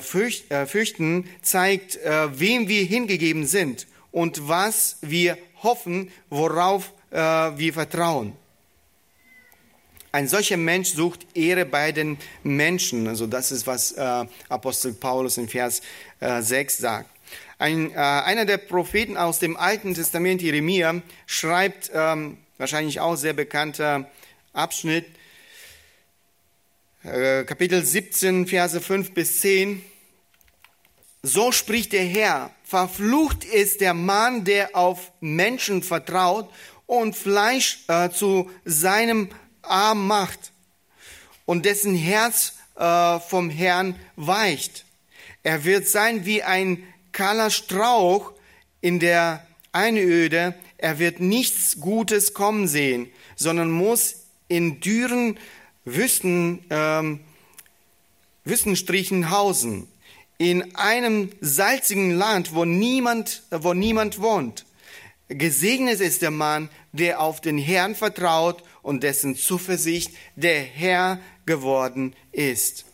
[0.00, 8.34] fürchten, zeigt, äh, wem wir hingegeben sind und was wir hoffen, worauf äh, wir vertrauen.
[10.14, 13.08] Ein solcher Mensch sucht Ehre bei den Menschen.
[13.08, 15.80] Also das ist, was äh, Apostel Paulus in Vers
[16.20, 17.10] äh, 6 sagt.
[17.58, 23.32] Ein, äh, einer der Propheten aus dem Alten Testament, Jeremia, schreibt, ähm, wahrscheinlich auch sehr
[23.32, 24.10] bekannter
[24.52, 25.21] Abschnitt, äh,
[27.04, 29.82] Kapitel 17, Verse 5 bis 10.
[31.24, 36.48] So spricht der Herr, verflucht ist der Mann, der auf Menschen vertraut
[36.86, 39.30] und Fleisch äh, zu seinem
[39.62, 40.52] Arm macht
[41.44, 44.84] und dessen Herz äh, vom Herrn weicht.
[45.42, 48.32] Er wird sein wie ein kahler Strauch
[48.80, 50.54] in der Einöde.
[50.78, 55.36] Er wird nichts Gutes kommen sehen, sondern muss in dürren
[55.84, 57.20] Wüsten, ähm,
[58.44, 59.88] Wüstenstrichen hausen.
[60.38, 64.64] In einem salzigen Land, wo niemand, wo niemand wohnt.
[65.28, 72.14] Gesegnet ist der Mann, der auf den Herrn vertraut und dessen Zuversicht der Herr geworden
[72.32, 72.84] ist.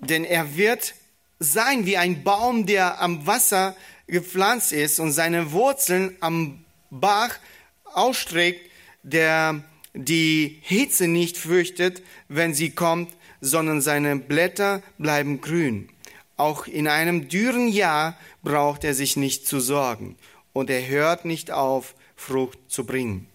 [0.00, 0.94] Denn er wird
[1.38, 7.36] sein wie ein Baum, der am Wasser gepflanzt ist und seine Wurzeln am Bach
[7.84, 8.70] ausstreckt,
[9.02, 9.62] der
[9.94, 15.88] die Hitze nicht fürchtet, wenn sie kommt, sondern seine Blätter bleiben grün.
[16.36, 20.16] Auch in einem dürren Jahr braucht er sich nicht zu sorgen
[20.52, 23.28] und er hört nicht auf, Frucht zu bringen.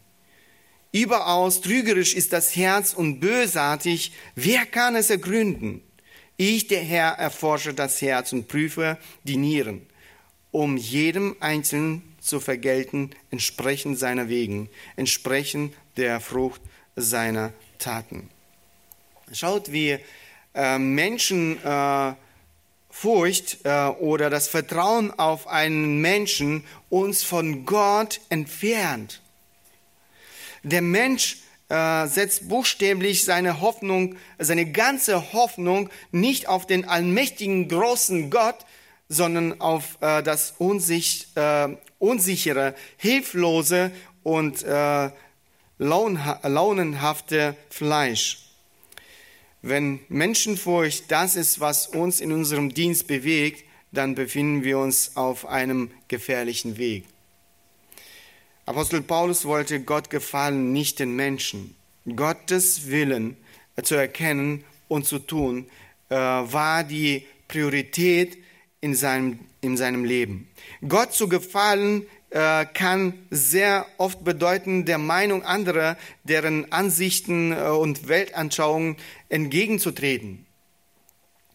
[0.91, 4.11] Überaus trügerisch ist das Herz und bösartig.
[4.35, 5.81] Wer kann es ergründen?
[6.37, 9.87] Ich, der Herr, erforsche das Herz und prüfe die Nieren,
[10.51, 16.61] um jedem Einzelnen zu vergelten, entsprechend seiner Wegen, entsprechend der Frucht
[16.95, 18.29] seiner Taten.
[19.31, 19.99] Schaut, wie
[20.53, 22.13] äh, Menschen äh,
[22.89, 29.21] Furcht äh, oder das Vertrauen auf einen Menschen uns von Gott entfernt.
[30.61, 31.37] Der Mensch
[31.69, 38.57] äh, setzt buchstäblich seine Hoffnung, seine ganze Hoffnung nicht auf den allmächtigen großen Gott,
[39.09, 41.29] sondern auf äh, das unsicht,
[41.99, 44.63] unsichere, hilflose und
[45.77, 48.39] launenhafte Fleisch.
[49.61, 55.45] Wenn Menschenfurcht das ist, was uns in unserem Dienst bewegt, dann befinden wir uns auf
[55.45, 57.05] einem gefährlichen Weg.
[58.65, 61.75] Apostel Paulus wollte Gott gefallen, nicht den Menschen.
[62.15, 63.37] Gottes Willen
[63.81, 65.67] zu erkennen und zu tun,
[66.09, 68.37] äh, war die Priorität
[68.81, 70.49] in seinem, in seinem Leben.
[70.87, 78.07] Gott zu gefallen äh, kann sehr oft bedeuten, der Meinung anderer, deren Ansichten äh, und
[78.07, 78.97] Weltanschauungen
[79.29, 80.45] entgegenzutreten.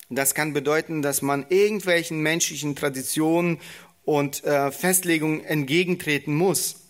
[0.09, 3.59] Das kann bedeuten, dass man irgendwelchen menschlichen Traditionen
[4.07, 4.37] und
[4.71, 6.89] Festlegungen entgegentreten muss.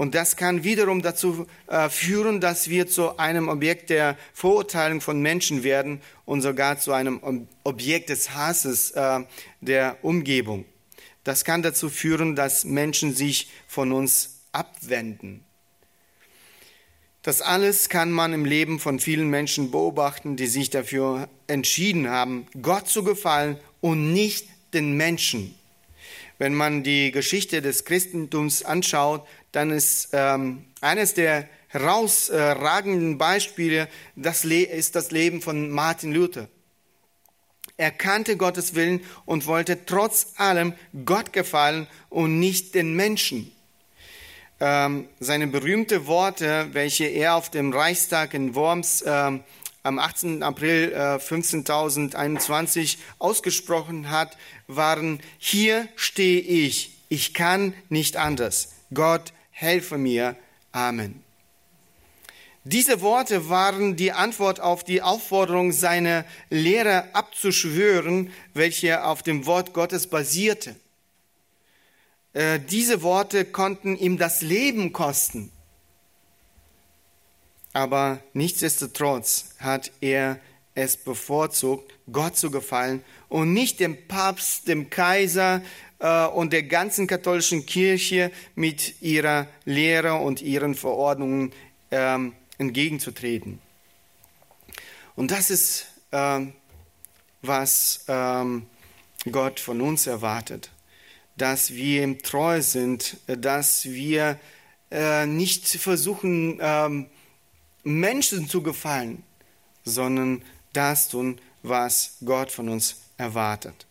[0.00, 5.20] Und das kann wiederum dazu äh, führen, dass wir zu einem Objekt der Verurteilung von
[5.20, 9.20] Menschen werden und sogar zu einem Objekt des Hasses äh,
[9.60, 10.64] der Umgebung.
[11.24, 15.44] Das kann dazu führen, dass Menschen sich von uns abwenden.
[17.22, 22.46] Das alles kann man im Leben von vielen Menschen beobachten, die sich dafür entschieden haben,
[22.62, 25.54] Gott zu gefallen und nicht den Menschen.
[26.38, 34.46] Wenn man die Geschichte des Christentums anschaut, dann ist ähm, eines der herausragenden Beispiele, das
[34.46, 36.48] ist das Leben von Martin Luther.
[37.80, 40.74] Er kannte Gottes Willen und wollte trotz allem
[41.06, 43.52] Gott gefallen und nicht den Menschen.
[44.60, 49.42] ähm, seine berühmten Worte, welche er auf dem Reichstag in Worms ähm,
[49.82, 50.42] am 18.
[50.42, 58.74] April äh, 15.021 ausgesprochen hat, waren, hier stehe ich, ich kann nicht anders.
[58.92, 60.36] Gott, helfe mir.
[60.72, 61.29] Amen.
[62.64, 69.72] Diese Worte waren die Antwort auf die Aufforderung, seine Lehre abzuschwören, welche auf dem Wort
[69.72, 70.76] Gottes basierte.
[72.34, 75.50] Äh, diese Worte konnten ihm das Leben kosten.
[77.72, 80.38] Aber nichtsdestotrotz hat er
[80.74, 85.62] es bevorzugt, Gott zu gefallen und nicht dem Papst, dem Kaiser
[85.98, 91.52] äh, und der ganzen katholischen Kirche mit ihrer Lehre und ihren Verordnungen
[91.90, 93.58] ähm, entgegenzutreten.
[95.16, 96.52] Und das ist, ähm,
[97.42, 98.66] was ähm,
[99.30, 100.70] Gott von uns erwartet,
[101.36, 104.38] dass wir ihm treu sind, dass wir
[104.90, 107.06] äh, nicht versuchen, ähm,
[107.82, 109.22] Menschen zu gefallen,
[109.84, 110.42] sondern
[110.74, 113.86] das tun, was Gott von uns erwartet.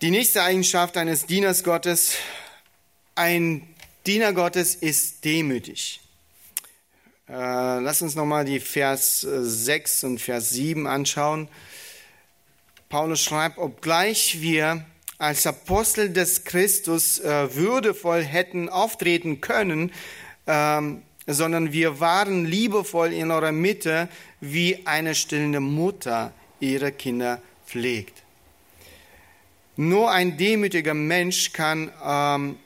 [0.00, 2.14] Die nächste Eigenschaft eines Dieners Gottes,
[3.16, 3.74] ein
[4.06, 6.00] Diener Gottes ist demütig.
[7.28, 11.48] Äh, lass uns nochmal die Vers 6 und Vers 7 anschauen.
[12.88, 14.86] Paulus schreibt, obgleich wir
[15.18, 19.92] als Apostel des Christus äh, würdevoll hätten auftreten können,
[20.46, 24.08] ähm, sondern wir waren liebevoll in eurer Mitte,
[24.40, 28.22] wie eine stillende Mutter ihre Kinder pflegt.
[29.76, 32.56] Nur ein demütiger Mensch kann ähm,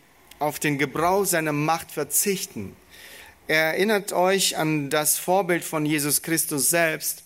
[0.42, 2.76] auf den Gebrauch seiner Macht verzichten.
[3.46, 7.22] Erinnert euch an das Vorbild von Jesus Christus selbst.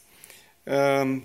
[0.66, 1.24] Ähm,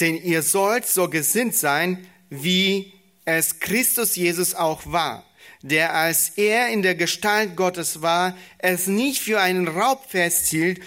[0.00, 2.92] denn ihr sollt so gesinnt sein, wie
[3.24, 5.24] es Christus Jesus auch war
[5.62, 10.80] der als er in der Gestalt Gottes war, es nicht für einen Raub festhielt,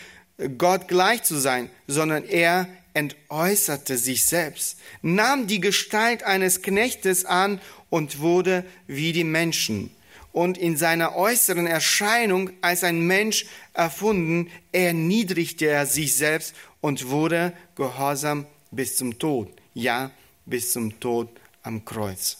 [0.57, 7.61] Gott gleich zu sein, sondern er entäußerte sich selbst, nahm die Gestalt eines Knechtes an
[7.89, 9.91] und wurde wie die Menschen.
[10.31, 17.53] Und in seiner äußeren Erscheinung als ein Mensch erfunden, erniedrigte er sich selbst und wurde
[17.75, 20.11] gehorsam bis zum Tod, ja,
[20.45, 21.29] bis zum Tod
[21.63, 22.37] am Kreuz.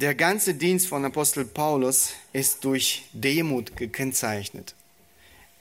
[0.00, 4.74] Der ganze Dienst von Apostel Paulus ist durch Demut gekennzeichnet.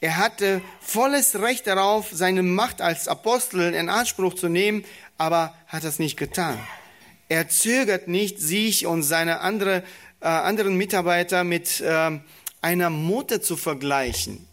[0.01, 4.85] Er hatte volles Recht darauf, seine Macht als Apostel in Anspruch zu nehmen,
[5.17, 6.57] aber hat das nicht getan.
[7.27, 9.83] Er zögert nicht, sich und seine andere,
[10.21, 12.19] äh, anderen Mitarbeiter mit äh,
[12.61, 14.47] einer Mutter zu vergleichen,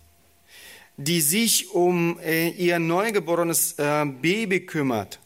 [0.96, 5.20] die sich um äh, ihr neugeborenes äh, Baby kümmert.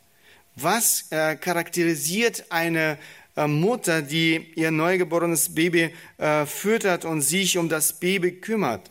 [0.54, 2.98] Was äh, charakterisiert eine
[3.37, 8.90] äh, Mutter, die ihr neugeborenes Baby äh, füttert und sich um das Baby kümmert.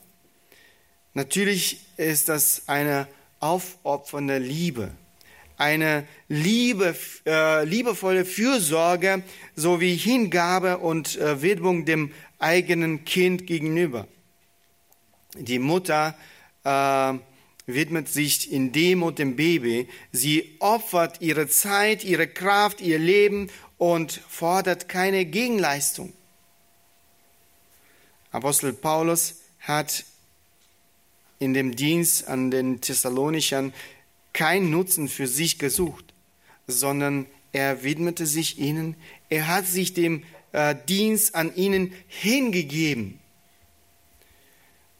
[1.19, 3.05] Natürlich ist das eine
[3.41, 4.89] aufopfernde Liebe,
[5.57, 14.07] eine Liebe, äh, liebevolle Fürsorge sowie Hingabe und äh, Widmung dem eigenen Kind gegenüber.
[15.35, 16.17] Die Mutter
[16.63, 17.15] äh,
[17.65, 19.89] widmet sich in Demut dem Baby.
[20.13, 26.13] Sie opfert ihre Zeit, ihre Kraft, ihr Leben und fordert keine Gegenleistung.
[28.31, 30.05] Apostel Paulus hat
[31.39, 33.73] in dem Dienst an den Thessalonichern
[34.33, 36.13] keinen Nutzen für sich gesucht,
[36.67, 38.95] sondern er widmete sich ihnen,
[39.29, 43.19] er hat sich dem äh, Dienst an ihnen hingegeben.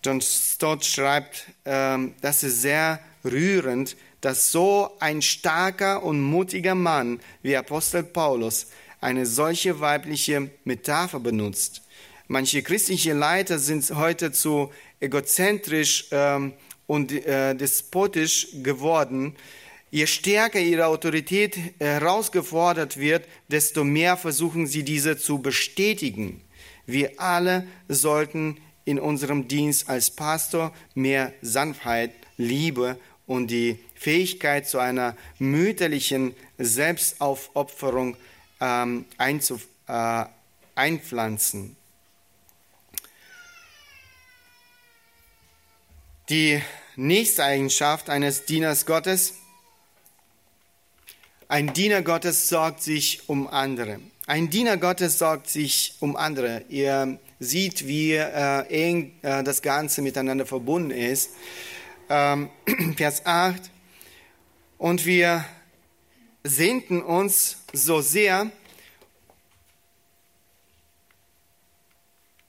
[0.04, 7.20] John Stott schreibt, äh, das ist sehr rührend, dass so ein starker und mutiger Mann
[7.42, 8.68] wie Apostel Paulus
[9.02, 11.84] eine solche weibliche Metapher benutzt.
[12.28, 16.54] Manche christliche Leiter sind heute zu egozentrisch ähm,
[16.88, 19.36] und äh, despotisch geworden.
[19.92, 26.42] Je stärker ihre Autorität herausgefordert wird, desto mehr versuchen sie diese zu bestätigen.
[26.86, 32.98] Wir alle sollten in unserem Dienst als Pastor mehr Sanftheit, Liebe
[33.28, 38.16] und die Fähigkeit zu einer mütterlichen Selbstaufopferung
[38.60, 40.26] ähm, einzuf, äh,
[40.76, 41.76] einpflanzen.
[46.30, 46.62] Die
[46.96, 49.34] nächste Eigenschaft eines Dieners Gottes,
[51.48, 54.00] ein Diener Gottes sorgt sich um andere.
[54.28, 56.66] Ein Diener Gottes sorgt sich um andere.
[56.70, 61.32] Ihr sieht, wie äh, eng äh, das Ganze miteinander verbunden ist.
[62.10, 62.52] Ähm,
[62.96, 63.64] Vers 8.
[64.78, 65.44] Und wir
[66.44, 68.52] sehnten uns so sehr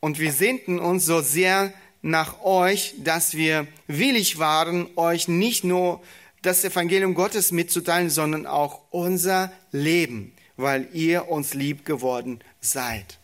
[0.01, 1.73] und wir sehnten uns so sehr
[2.03, 6.01] nach euch, dass wir willig waren, euch nicht nur
[6.43, 13.19] das Evangelium Gottes mitzuteilen, sondern auch unser Leben, weil ihr uns lieb geworden seid,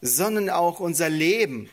[0.00, 1.68] sondern auch unser Leben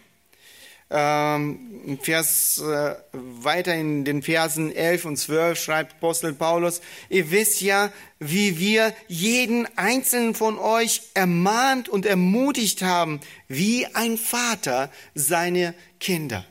[0.92, 7.62] ähm, Vers, äh, weiter in den Versen 11 und 12 schreibt Apostel Paulus, ihr wisst
[7.62, 15.76] ja, wie wir jeden einzelnen von euch ermahnt und ermutigt haben, wie ein Vater seine
[16.00, 16.44] Kinder.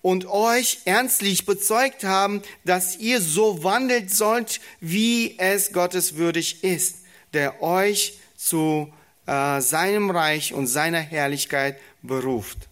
[0.00, 6.98] Und euch ernstlich bezeugt haben, dass ihr so wandelt sollt, wie es Gottes würdig ist,
[7.32, 8.92] der euch zu
[9.26, 12.68] äh, seinem Reich und seiner Herrlichkeit beruft.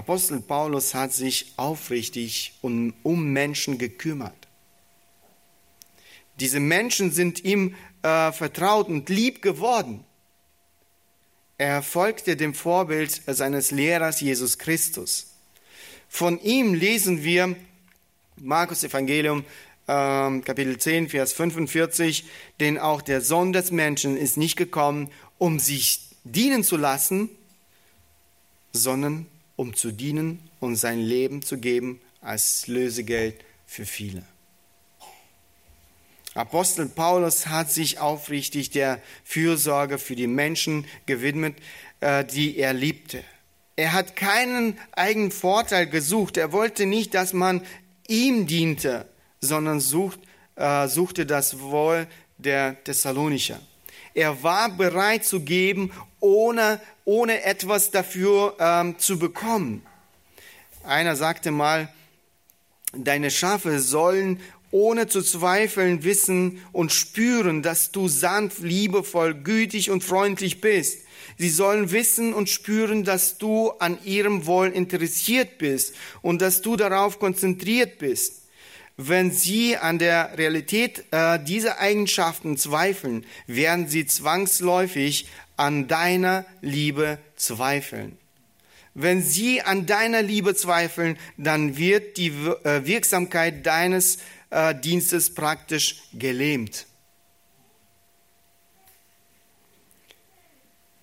[0.00, 4.48] Apostel Paulus hat sich aufrichtig um, um Menschen gekümmert.
[6.36, 10.02] Diese Menschen sind ihm äh, vertraut und lieb geworden.
[11.58, 15.34] Er folgte dem Vorbild seines Lehrers Jesus Christus.
[16.08, 17.54] Von ihm lesen wir
[18.36, 19.44] Markus Evangelium
[19.86, 19.92] äh,
[20.40, 22.24] Kapitel 10, Vers 45,
[22.58, 27.28] denn auch der Sohn des Menschen ist nicht gekommen, um sich dienen zu lassen,
[28.72, 29.26] sondern
[29.60, 34.22] um zu dienen und sein Leben zu geben als Lösegeld für viele.
[36.32, 41.56] Apostel Paulus hat sich aufrichtig der Fürsorge für die Menschen gewidmet,
[42.00, 43.22] äh, die er liebte.
[43.76, 46.38] Er hat keinen eigenen Vorteil gesucht.
[46.38, 47.60] Er wollte nicht, dass man
[48.08, 49.06] ihm diente,
[49.42, 50.20] sondern sucht,
[50.56, 52.06] äh, suchte das Wohl
[52.38, 53.60] der Thessalonicher.
[54.14, 59.82] Er war bereit zu geben, ohne, ohne etwas dafür ähm, zu bekommen.
[60.84, 61.92] Einer sagte mal,
[62.92, 64.40] deine Schafe sollen
[64.72, 71.00] ohne zu zweifeln wissen und spüren, dass du sanft, liebevoll, gütig und freundlich bist.
[71.38, 76.76] Sie sollen wissen und spüren, dass du an ihrem Wohl interessiert bist und dass du
[76.76, 78.39] darauf konzentriert bist.
[79.02, 85.26] Wenn Sie an der Realität äh, dieser Eigenschaften zweifeln, werden Sie zwangsläufig
[85.56, 88.18] an deiner Liebe zweifeln.
[88.92, 94.18] Wenn Sie an deiner Liebe zweifeln, dann wird die äh, Wirksamkeit deines
[94.50, 96.84] äh, Dienstes praktisch gelähmt.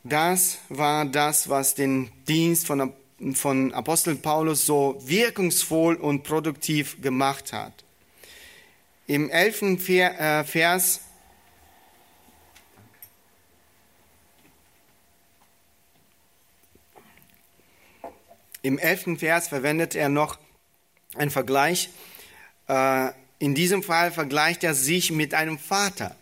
[0.04, 2.94] Das war das, was den Dienst von,
[3.34, 7.87] von Apostel Paulus so wirkungsvoll und produktiv gemacht hat.
[9.10, 11.02] Im elften äh, Vers
[18.62, 20.38] Im elften Vers verwendet er noch
[21.16, 21.90] einen Vergleich.
[22.68, 26.18] Äh, in diesem Fall vergleicht er sich mit einem Vater.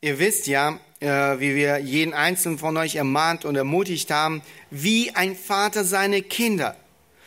[0.00, 5.14] Ihr wisst ja, äh, wie wir jeden einzelnen von euch ermahnt und ermutigt haben, wie
[5.14, 6.76] ein Vater seine Kinder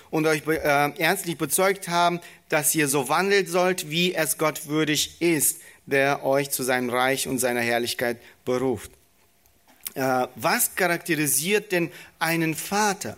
[0.10, 5.62] und euch ernstlich bezeugt haben, dass ihr so wandelt sollt, wie es Gott würdig ist,
[5.86, 8.92] der euch zu seinem Reich und seiner Herrlichkeit beruft.
[9.96, 13.18] Äh, was charakterisiert denn einen Vater?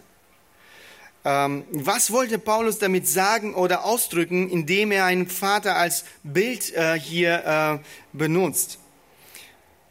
[1.25, 6.97] Ähm, was wollte Paulus damit sagen oder ausdrücken, indem er einen Vater als Bild äh,
[6.97, 8.79] hier äh, benutzt?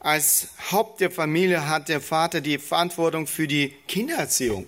[0.01, 4.65] Als Haupt der Familie hat der Vater die Verantwortung für die Kindererziehung.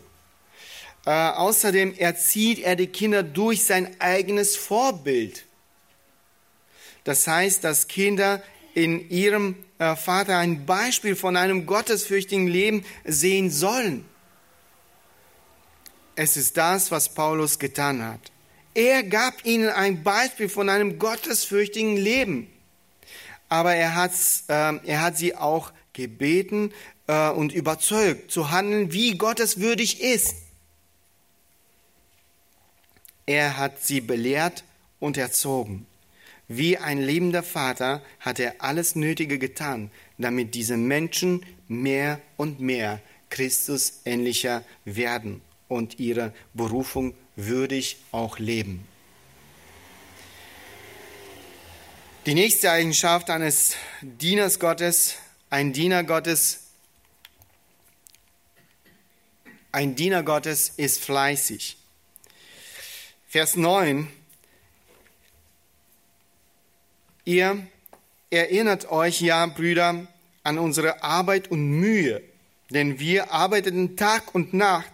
[1.06, 5.44] Äh, außerdem erzieht er die Kinder durch sein eigenes Vorbild.
[7.04, 8.42] Das heißt, dass Kinder
[8.74, 14.04] in ihrem äh, Vater ein Beispiel von einem gottesfürchtigen Leben sehen sollen.
[16.16, 18.20] Es ist das, was Paulus getan hat.
[18.74, 22.52] Er gab ihnen ein Beispiel von einem gottesfürchtigen Leben.
[23.48, 26.72] Aber er, hat's, äh, er hat sie auch gebeten
[27.06, 30.34] äh, und überzeugt, zu handeln, wie gotteswürdig ist.
[33.30, 34.64] Er hat sie belehrt
[34.98, 35.86] und erzogen.
[36.48, 43.00] Wie ein liebender Vater hat er alles Nötige getan, damit diese Menschen mehr und mehr
[43.28, 48.84] Christus ähnlicher werden und ihre Berufung würdig auch leben.
[52.26, 55.14] Die nächste Eigenschaft eines Dieners Gottes,
[55.50, 56.64] ein Diener Gottes,
[59.70, 61.76] ein Diener Gottes ist fleißig.
[63.30, 64.08] Vers 9.
[67.24, 67.64] Ihr
[68.28, 70.08] erinnert euch ja, Brüder,
[70.42, 72.22] an unsere Arbeit und Mühe,
[72.70, 74.90] denn wir arbeiteten Tag und Nacht,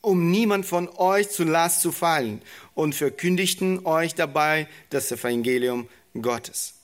[0.00, 2.42] um niemand von euch zu Last zu fallen
[2.74, 5.88] und verkündigten euch dabei das Evangelium
[6.20, 6.74] Gottes.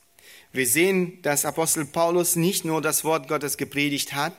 [0.53, 4.37] Wir sehen, dass Apostel Paulus nicht nur das Wort Gottes gepredigt hat,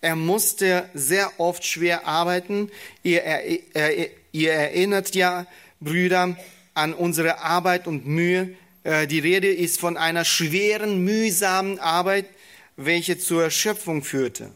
[0.00, 2.70] er musste sehr oft schwer arbeiten.
[3.02, 3.24] Ihr,
[3.74, 5.46] ihr, ihr erinnert ja,
[5.80, 6.36] Brüder,
[6.74, 8.54] an unsere Arbeit und Mühe.
[8.84, 12.26] Äh, die Rede ist von einer schweren, mühsamen Arbeit,
[12.76, 14.50] welche zur Erschöpfung führte.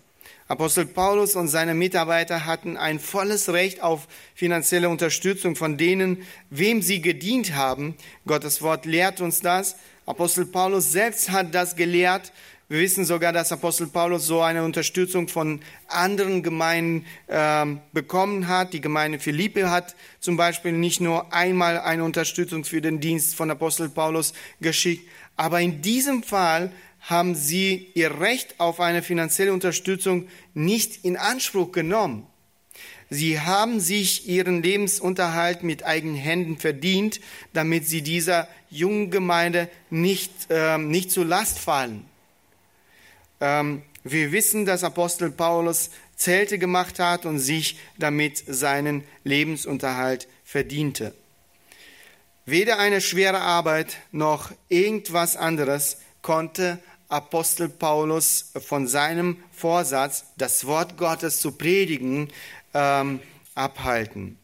[0.49, 6.83] Apostel Paulus und seine Mitarbeiter hatten ein volles Recht auf finanzielle Unterstützung von denen, wem
[6.83, 7.95] sie gedient haben.
[8.27, 9.77] Gottes Wort lehrt uns das.
[10.07, 12.33] Apostel Paulus selbst hat das gelehrt.
[12.71, 15.59] Wir wissen sogar, dass Apostel Paulus so eine Unterstützung von
[15.89, 18.75] anderen Gemeinden äh, bekommen hat.
[18.75, 23.51] Die Gemeinde Philippe hat zum Beispiel nicht nur einmal eine Unterstützung für den Dienst von
[23.51, 30.29] Apostel Paulus geschickt, aber in diesem Fall haben sie ihr Recht auf eine finanzielle Unterstützung
[30.55, 32.25] nicht in Anspruch genommen.
[33.09, 37.21] Sie haben sich ihren Lebensunterhalt mit eigenen Händen verdient,
[37.53, 42.09] damit sie dieser jungen Gemeinde nicht, ähm, nicht zur Last fallen.
[43.41, 51.15] Ähm, wir wissen, dass Apostel Paulus Zelte gemacht hat und sich damit seinen Lebensunterhalt verdiente.
[52.47, 56.79] Weder eine schwere Arbeit noch irgendwas anderes konnte
[57.09, 62.29] Apostel Paulus von seinem Vorsatz, das Wort Gottes zu predigen,
[62.73, 63.21] ähm,
[63.55, 64.39] abhalten.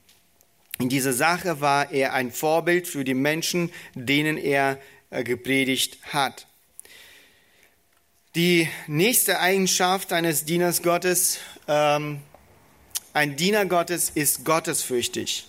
[0.78, 4.78] In dieser Sache war er ein Vorbild für die Menschen, denen er
[5.10, 6.46] äh, gepredigt hat.
[8.36, 12.20] Die nächste Eigenschaft eines Dieners Gottes, ähm,
[13.14, 15.46] ein Diener Gottes ist gottesfürchtig.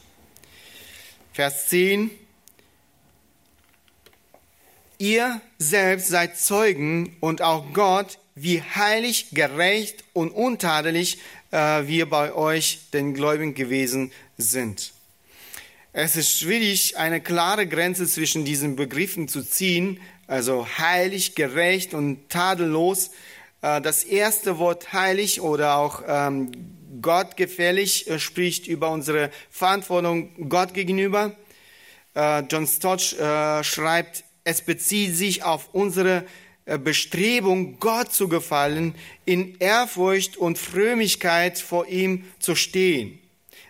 [1.33, 2.09] Vers 10.
[4.99, 11.17] Ihr selbst seid Zeugen und auch Gott, wie heilig, gerecht und untadelig
[11.51, 14.93] äh, wir bei euch, den Gläubigen, gewesen sind.
[15.91, 22.29] Es ist schwierig, eine klare Grenze zwischen diesen Begriffen zu ziehen, also heilig, gerecht und
[22.29, 23.11] tadellos.
[23.61, 26.51] Äh, das erste Wort heilig oder auch ähm,
[27.01, 31.35] gottgefällig äh, spricht über unsere Verantwortung Gott gegenüber.
[32.13, 36.23] Äh, John Stott schreibt, es bezieht sich auf unsere
[36.83, 43.19] Bestrebung, Gott zu gefallen, in Ehrfurcht und Frömmigkeit vor ihm zu stehen.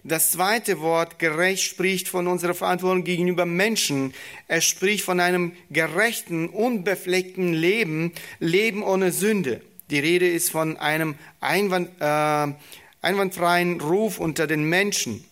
[0.08, 4.14] Das zweite Wort gerecht spricht von unserer Verantwortung gegenüber Menschen.
[4.47, 9.60] Es spricht von einem gerechten, unbefleckten Leben, Leben ohne Sünde.
[9.89, 12.53] Die Rede ist von einem Einwand, äh,
[13.01, 15.26] einwandfreien Ruf unter den Menschen.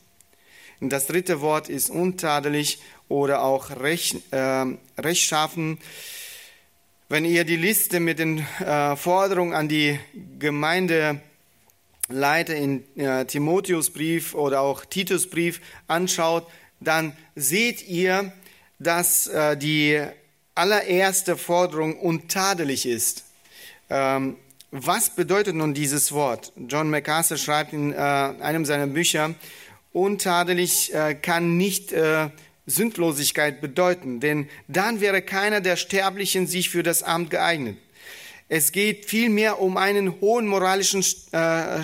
[0.82, 4.65] Das dritte Wort ist untadelig oder auch recht, äh,
[4.97, 5.78] rechtschaffen.
[7.07, 9.97] Wenn ihr die Liste mit den äh, Forderungen an die
[12.08, 16.47] Gemeindeleiter in äh, Timotheusbrief oder auch Titusbrief anschaut,
[16.80, 18.32] dann seht ihr,
[18.80, 20.01] dass äh, die
[20.53, 23.26] allererste Forderung untadelig ist.
[23.89, 24.38] Ähm,
[24.72, 26.51] was bedeutet nun dieses Wort?
[26.68, 29.36] John MacArthur schreibt in äh, einem seiner Bücher,
[29.93, 30.91] untadelig
[31.22, 31.93] kann nicht
[32.66, 37.78] Sündlosigkeit bedeuten, denn dann wäre keiner der Sterblichen sich für das Amt geeignet.
[38.47, 41.83] Es geht vielmehr um einen hohen moralischen äh,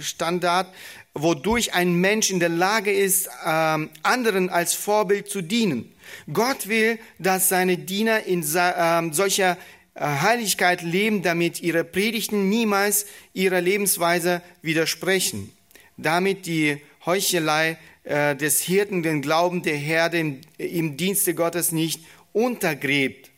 [0.00, 0.72] Standard,
[1.14, 5.92] wodurch ein Mensch in der Lage ist, ähm, anderen als Vorbild zu dienen.
[6.32, 9.58] Gott will, dass seine Diener in ähm, solcher
[9.94, 15.52] äh, Heiligkeit leben, damit ihre Predigten niemals ihrer Lebensweise widersprechen.
[15.96, 22.00] Damit die Heuchelei äh, des Hirten den Glauben der Herde im, im Dienste Gottes nicht
[22.32, 23.31] untergräbt.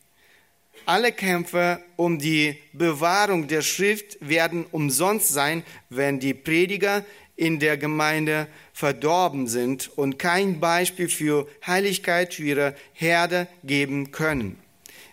[0.86, 7.04] Alle Kämpfe um die Bewahrung der Schrift werden umsonst sein, wenn die Prediger
[7.36, 14.58] in der Gemeinde verdorben sind und kein Beispiel für Heiligkeit für ihre Herde geben können.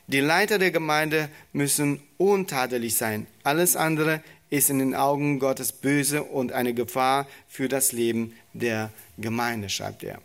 [0.08, 3.28] Die Leiter der Gemeinde müssen untadelig sein.
[3.44, 8.92] Alles andere ist in den Augen Gottes böse und eine Gefahr für das Leben der
[9.18, 10.20] Gemeinde, schreibt er.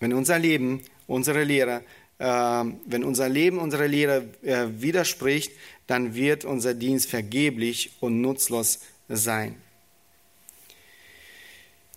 [0.00, 1.82] Wenn unser Leben, unsere Lehre,
[2.24, 5.52] wenn unser Leben unserer Lehre äh, widerspricht,
[5.86, 9.56] dann wird unser Dienst vergeblich und nutzlos sein.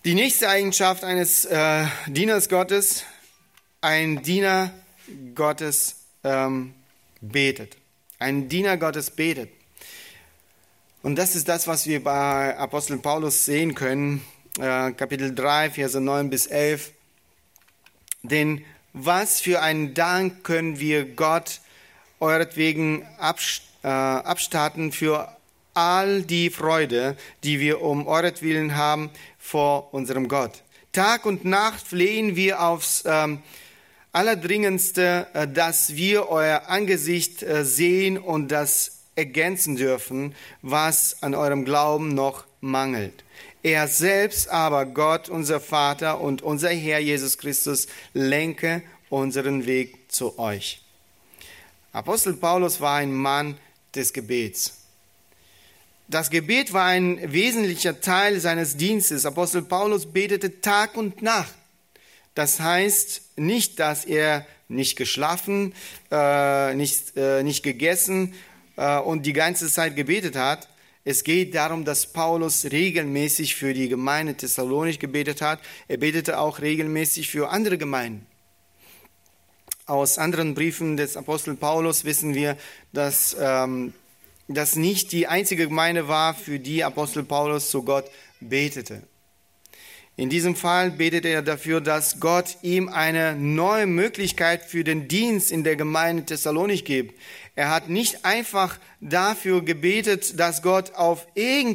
[0.04, 3.04] Die nächste Eigenschaft eines äh, Dieners Gottes,
[3.80, 4.72] ein Diener
[5.34, 6.74] Gottes ähm,
[7.20, 7.76] betet.
[8.18, 9.50] Ein Diener Gottes betet.
[11.02, 14.22] Und das ist das, was wir bei Apostel Paulus sehen können
[14.58, 16.92] äh, Kapitel 3, Verse 9 bis 11.
[18.22, 18.64] Denn
[18.96, 21.60] was für einen Dank können wir Gott
[22.18, 25.28] euretwegen äh, abstatten für
[25.74, 30.62] all die Freude, die wir um euretwillen haben vor unserem Gott.
[30.92, 33.42] Tag und Nacht flehen wir aufs, ähm,
[34.12, 41.66] Allerdringendste, äh, dass wir euer Angesicht äh, sehen und das ergänzen dürfen, was an eurem
[41.66, 43.24] Glauben noch mangelt.
[43.66, 50.38] Er selbst aber, Gott, unser Vater und unser Herr Jesus Christus, lenke unseren Weg zu
[50.38, 50.82] euch.
[51.90, 53.58] Apostel Paulus war ein Mann
[53.92, 54.82] des Gebets.
[56.06, 59.26] Das Gebet war ein wesentlicher Teil seines Dienstes.
[59.26, 61.52] Apostel Paulus betete Tag und Nacht.
[62.36, 65.74] Das heißt nicht, dass er nicht geschlafen,
[66.12, 68.34] äh, nicht, äh, nicht gegessen
[68.76, 70.68] äh, und die ganze Zeit gebetet hat.
[71.08, 75.60] Es geht darum, dass Paulus regelmäßig für die Gemeinde Thessalonich gebetet hat.
[75.86, 78.26] Er betete auch regelmäßig für andere Gemeinden.
[79.86, 82.56] Aus anderen Briefen des Apostel Paulus wissen wir,
[82.92, 83.92] dass ähm,
[84.48, 89.00] das nicht die einzige Gemeinde war, für die Apostel Paulus zu Gott betete.
[90.18, 95.52] In diesem Fall betete er dafür, dass Gott ihm eine neue Möglichkeit für den Dienst
[95.52, 97.14] in der Gemeinde Thessalonich gibt.
[97.56, 101.74] Er hat nicht einfach dafür gebetet, dass Gott auf, äh,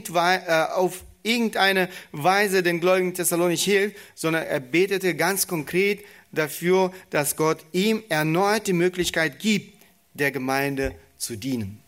[1.23, 8.03] irgendeine Weise den Gläubigen Thessalonich hilft, sondern er betete ganz konkret dafür, dass Gott ihm
[8.09, 9.75] erneut die Möglichkeit gibt,
[10.13, 11.81] der Gemeinde zu dienen.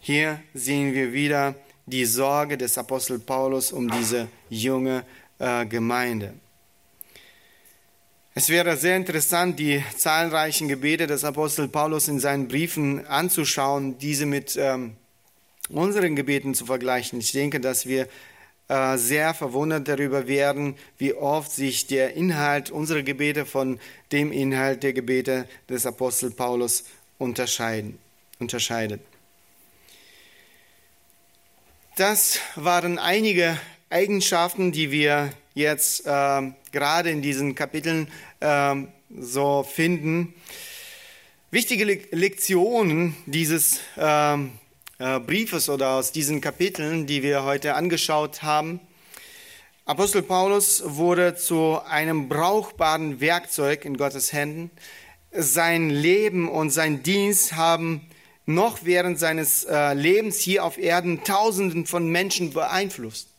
[0.00, 1.54] Hier sehen wir wieder
[1.86, 5.04] die Sorge des Apostel Paulus um diese junge
[5.38, 6.34] äh, Gemeinde.
[8.40, 14.24] Es wäre sehr interessant, die zahlreichen Gebete des Apostel Paulus in seinen Briefen anzuschauen, diese
[14.24, 14.96] mit ähm,
[15.68, 17.20] unseren Gebeten zu vergleichen.
[17.20, 18.08] Ich denke, dass wir
[18.68, 23.78] äh, sehr verwundert darüber werden, wie oft sich der Inhalt unserer Gebete von
[24.10, 26.84] dem Inhalt der Gebete des Apostel Paulus
[27.18, 27.98] unterscheiden,
[28.38, 29.02] unterscheidet.
[31.96, 33.60] Das waren einige
[33.90, 38.08] Eigenschaften, die wir jetzt äh, gerade in diesen Kapiteln
[38.40, 38.74] äh,
[39.18, 40.34] so finden.
[41.50, 44.36] Wichtige Le Lektionen dieses äh,
[44.98, 48.80] Briefes oder aus diesen Kapiteln, die wir heute angeschaut haben.
[49.84, 54.70] Apostel Paulus wurde zu einem brauchbaren Werkzeug in Gottes Händen.
[55.32, 58.06] Sein Leben und sein Dienst haben
[58.46, 63.30] noch während seines äh, Lebens hier auf Erden Tausenden von Menschen beeinflusst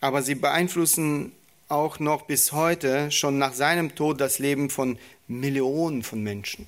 [0.00, 1.32] aber sie beeinflussen
[1.70, 4.98] auch noch bis heute, schon nach seinem Tod, das Leben von
[5.28, 6.66] Millionen von Menschen.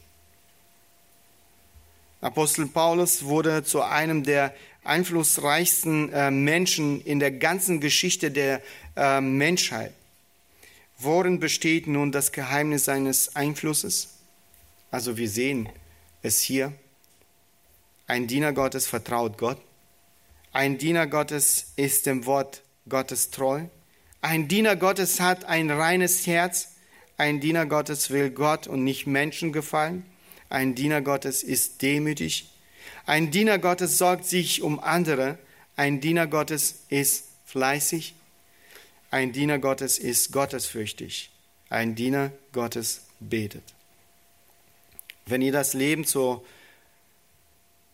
[2.21, 8.63] Apostel Paulus wurde zu einem der einflussreichsten äh, Menschen in der ganzen Geschichte der
[8.97, 9.93] äh, Menschheit.
[10.99, 14.19] Worin besteht nun das Geheimnis seines Einflusses?
[14.93, 15.69] Also wir sehen
[16.23, 16.73] es hier.
[18.07, 19.59] Ein Diener Gottes vertraut Gott.
[20.53, 23.63] Ein Diener Gottes ist dem Wort Gottes treu.
[24.23, 26.69] Ein Diener Gottes hat ein reines Herz.
[27.17, 30.07] Ein Diener Gottes will Gott und nicht Menschen gefallen.
[30.49, 32.49] Ein Diener Gottes ist demütig.
[33.05, 35.39] Ein Diener Gottes sorgt sich um andere.
[35.75, 38.15] Ein Diener Gottes ist fleißig.
[39.11, 41.31] Ein Diener Gottes ist gottesfürchtig.
[41.69, 43.65] Ein Diener Gottes betet.
[45.27, 46.45] Wenn ihr das Leben zur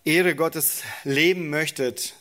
[0.05, 2.15] Ehre Gottes leben möchtet,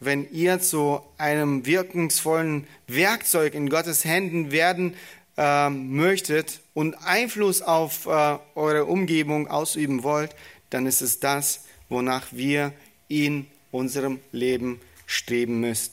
[0.00, 4.94] wenn ihr zu einem wirkungsvollen Werkzeug in Gottes Händen werden
[5.36, 10.34] äh, möchtet und Einfluss auf äh, eure Umgebung ausüben wollt,
[10.70, 12.72] dann ist es das, wonach wir
[13.08, 15.92] in unserem Leben streben müsst.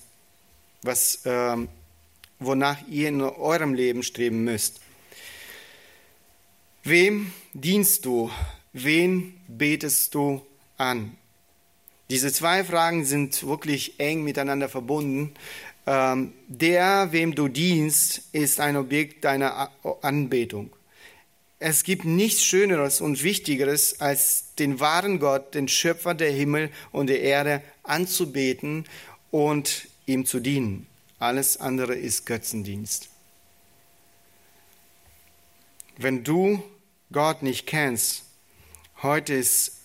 [0.84, 1.58] Was, äh,
[2.40, 4.80] wonach ihr in eurem Leben streben müsst.
[6.84, 8.32] Wem dienst du?
[8.72, 10.42] Wen betest du
[10.78, 11.18] an?
[12.10, 15.34] Diese zwei Fragen sind wirklich eng miteinander verbunden.
[15.86, 20.72] Ähm, der, wem du dienst, ist ein Objekt deiner Anbetung.
[21.60, 27.08] Es gibt nichts Schöneres und Wichtigeres, als den wahren Gott, den Schöpfer der Himmel und
[27.08, 28.86] der Erde, anzubeten
[29.32, 30.88] und ihm zu dienen.
[31.20, 33.10] Alles andere ist Götzendienst.
[35.98, 36.64] Wenn du
[37.12, 38.24] Gott nicht kennst,
[39.02, 39.77] heute ist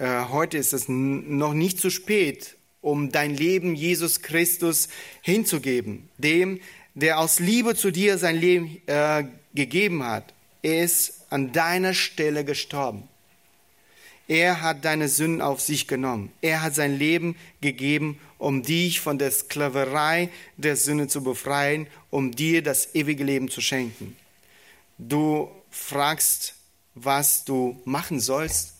[0.00, 4.88] äh, heute ist es noch nicht zu spät, um dein Leben Jesus Christus
[5.20, 6.60] hinzugeben, dem,
[6.94, 9.24] der aus Liebe zu dir sein Leben äh,
[9.54, 10.32] gegeben hat.
[10.62, 13.08] Er ist an deiner Stelle gestorben.
[14.26, 16.32] Er hat deine Sünden auf sich genommen.
[16.40, 22.30] Er hat sein Leben gegeben, um dich von der Sklaverei der Sünde zu befreien, um
[22.30, 24.16] dir das ewige Leben zu schenken.
[24.96, 26.54] Du fragst,
[26.94, 28.79] was du machen sollst.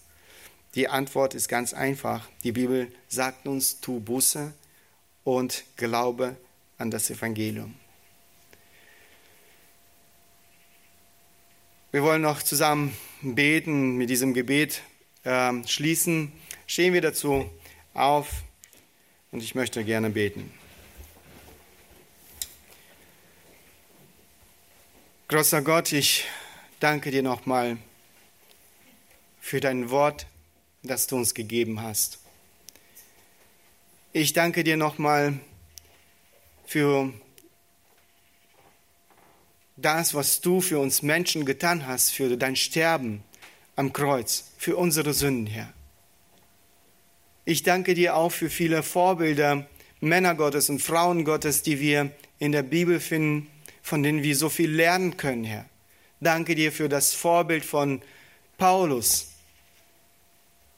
[0.75, 2.29] Die Antwort ist ganz einfach.
[2.45, 4.53] Die Bibel sagt uns, tu Buße
[5.25, 6.37] und glaube
[6.79, 7.75] an das Evangelium.
[11.91, 14.83] Wir wollen noch zusammen beten, mit diesem Gebet
[15.25, 16.31] äh, schließen.
[16.69, 17.51] Stehen wir dazu
[17.95, 18.31] auf
[19.33, 20.53] und ich möchte gerne beten.
[25.27, 26.27] Großer Gott, ich
[26.79, 27.77] danke dir nochmal
[29.41, 30.27] für dein Wort,
[30.83, 32.19] das du uns gegeben hast.
[34.13, 35.39] Ich danke dir nochmal
[36.67, 37.13] für
[39.77, 43.23] das, was du für uns Menschen getan hast, für dein Sterben
[43.77, 45.73] am Kreuz, für unsere Sünden, Herr.
[47.45, 49.67] Ich danke dir auch für viele Vorbilder,
[50.01, 53.49] Männer Gottes und Frauen Gottes, die wir in der Bibel finden,
[53.83, 55.67] von denen wir so viel lernen können, Herr.
[56.21, 58.03] Danke dir für das Vorbild von
[58.59, 59.30] Paulus,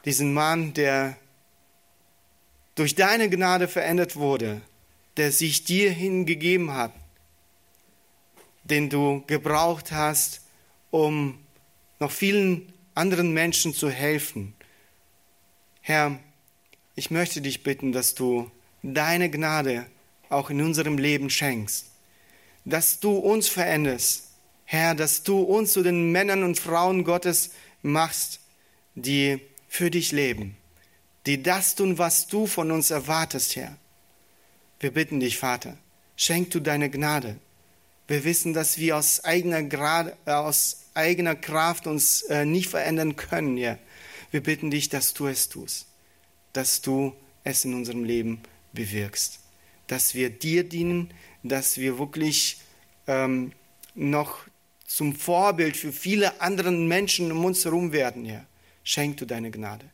[0.05, 1.17] diesen Mann, der
[2.75, 4.63] durch deine Gnade verändert wurde,
[5.17, 6.93] der sich dir hingegeben hat,
[8.65, 10.43] den du gebraucht hast,
[10.91, 11.39] um
[11.99, 14.55] noch vielen anderen Menschen zu helfen.
[15.81, 16.19] Herr,
[16.95, 18.51] ich möchte dich bitten, dass du
[18.83, 19.87] deine Gnade
[20.29, 21.87] auch in unserem Leben schenkst,
[22.65, 24.29] dass du uns veränderst,
[24.65, 27.51] Herr, dass du uns zu den Männern und Frauen Gottes
[27.83, 28.41] machst,
[28.95, 29.41] die
[29.73, 30.55] für dich leben,
[31.25, 33.75] die das tun, was du von uns erwartest, Herr.
[34.81, 35.79] Wir bitten dich, Vater,
[36.15, 37.39] schenk du deine Gnade.
[38.07, 43.17] Wir wissen, dass wir aus eigener, Grad, äh, aus eigener Kraft uns äh, nicht verändern
[43.17, 43.79] können, Herr.
[44.31, 45.87] Wir bitten dich, dass du es tust,
[46.53, 48.43] dass du es in unserem Leben
[48.75, 49.41] bewirkst,
[49.87, 52.61] dass wir dir dienen, dass wir wirklich
[53.07, 53.53] ähm,
[53.95, 54.37] noch
[54.85, 58.47] zum Vorbild für viele andere Menschen um uns herum werden, Herr.
[58.85, 59.91] Schenk du deine Gnade.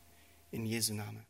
[0.51, 1.28] In Jesu Namen.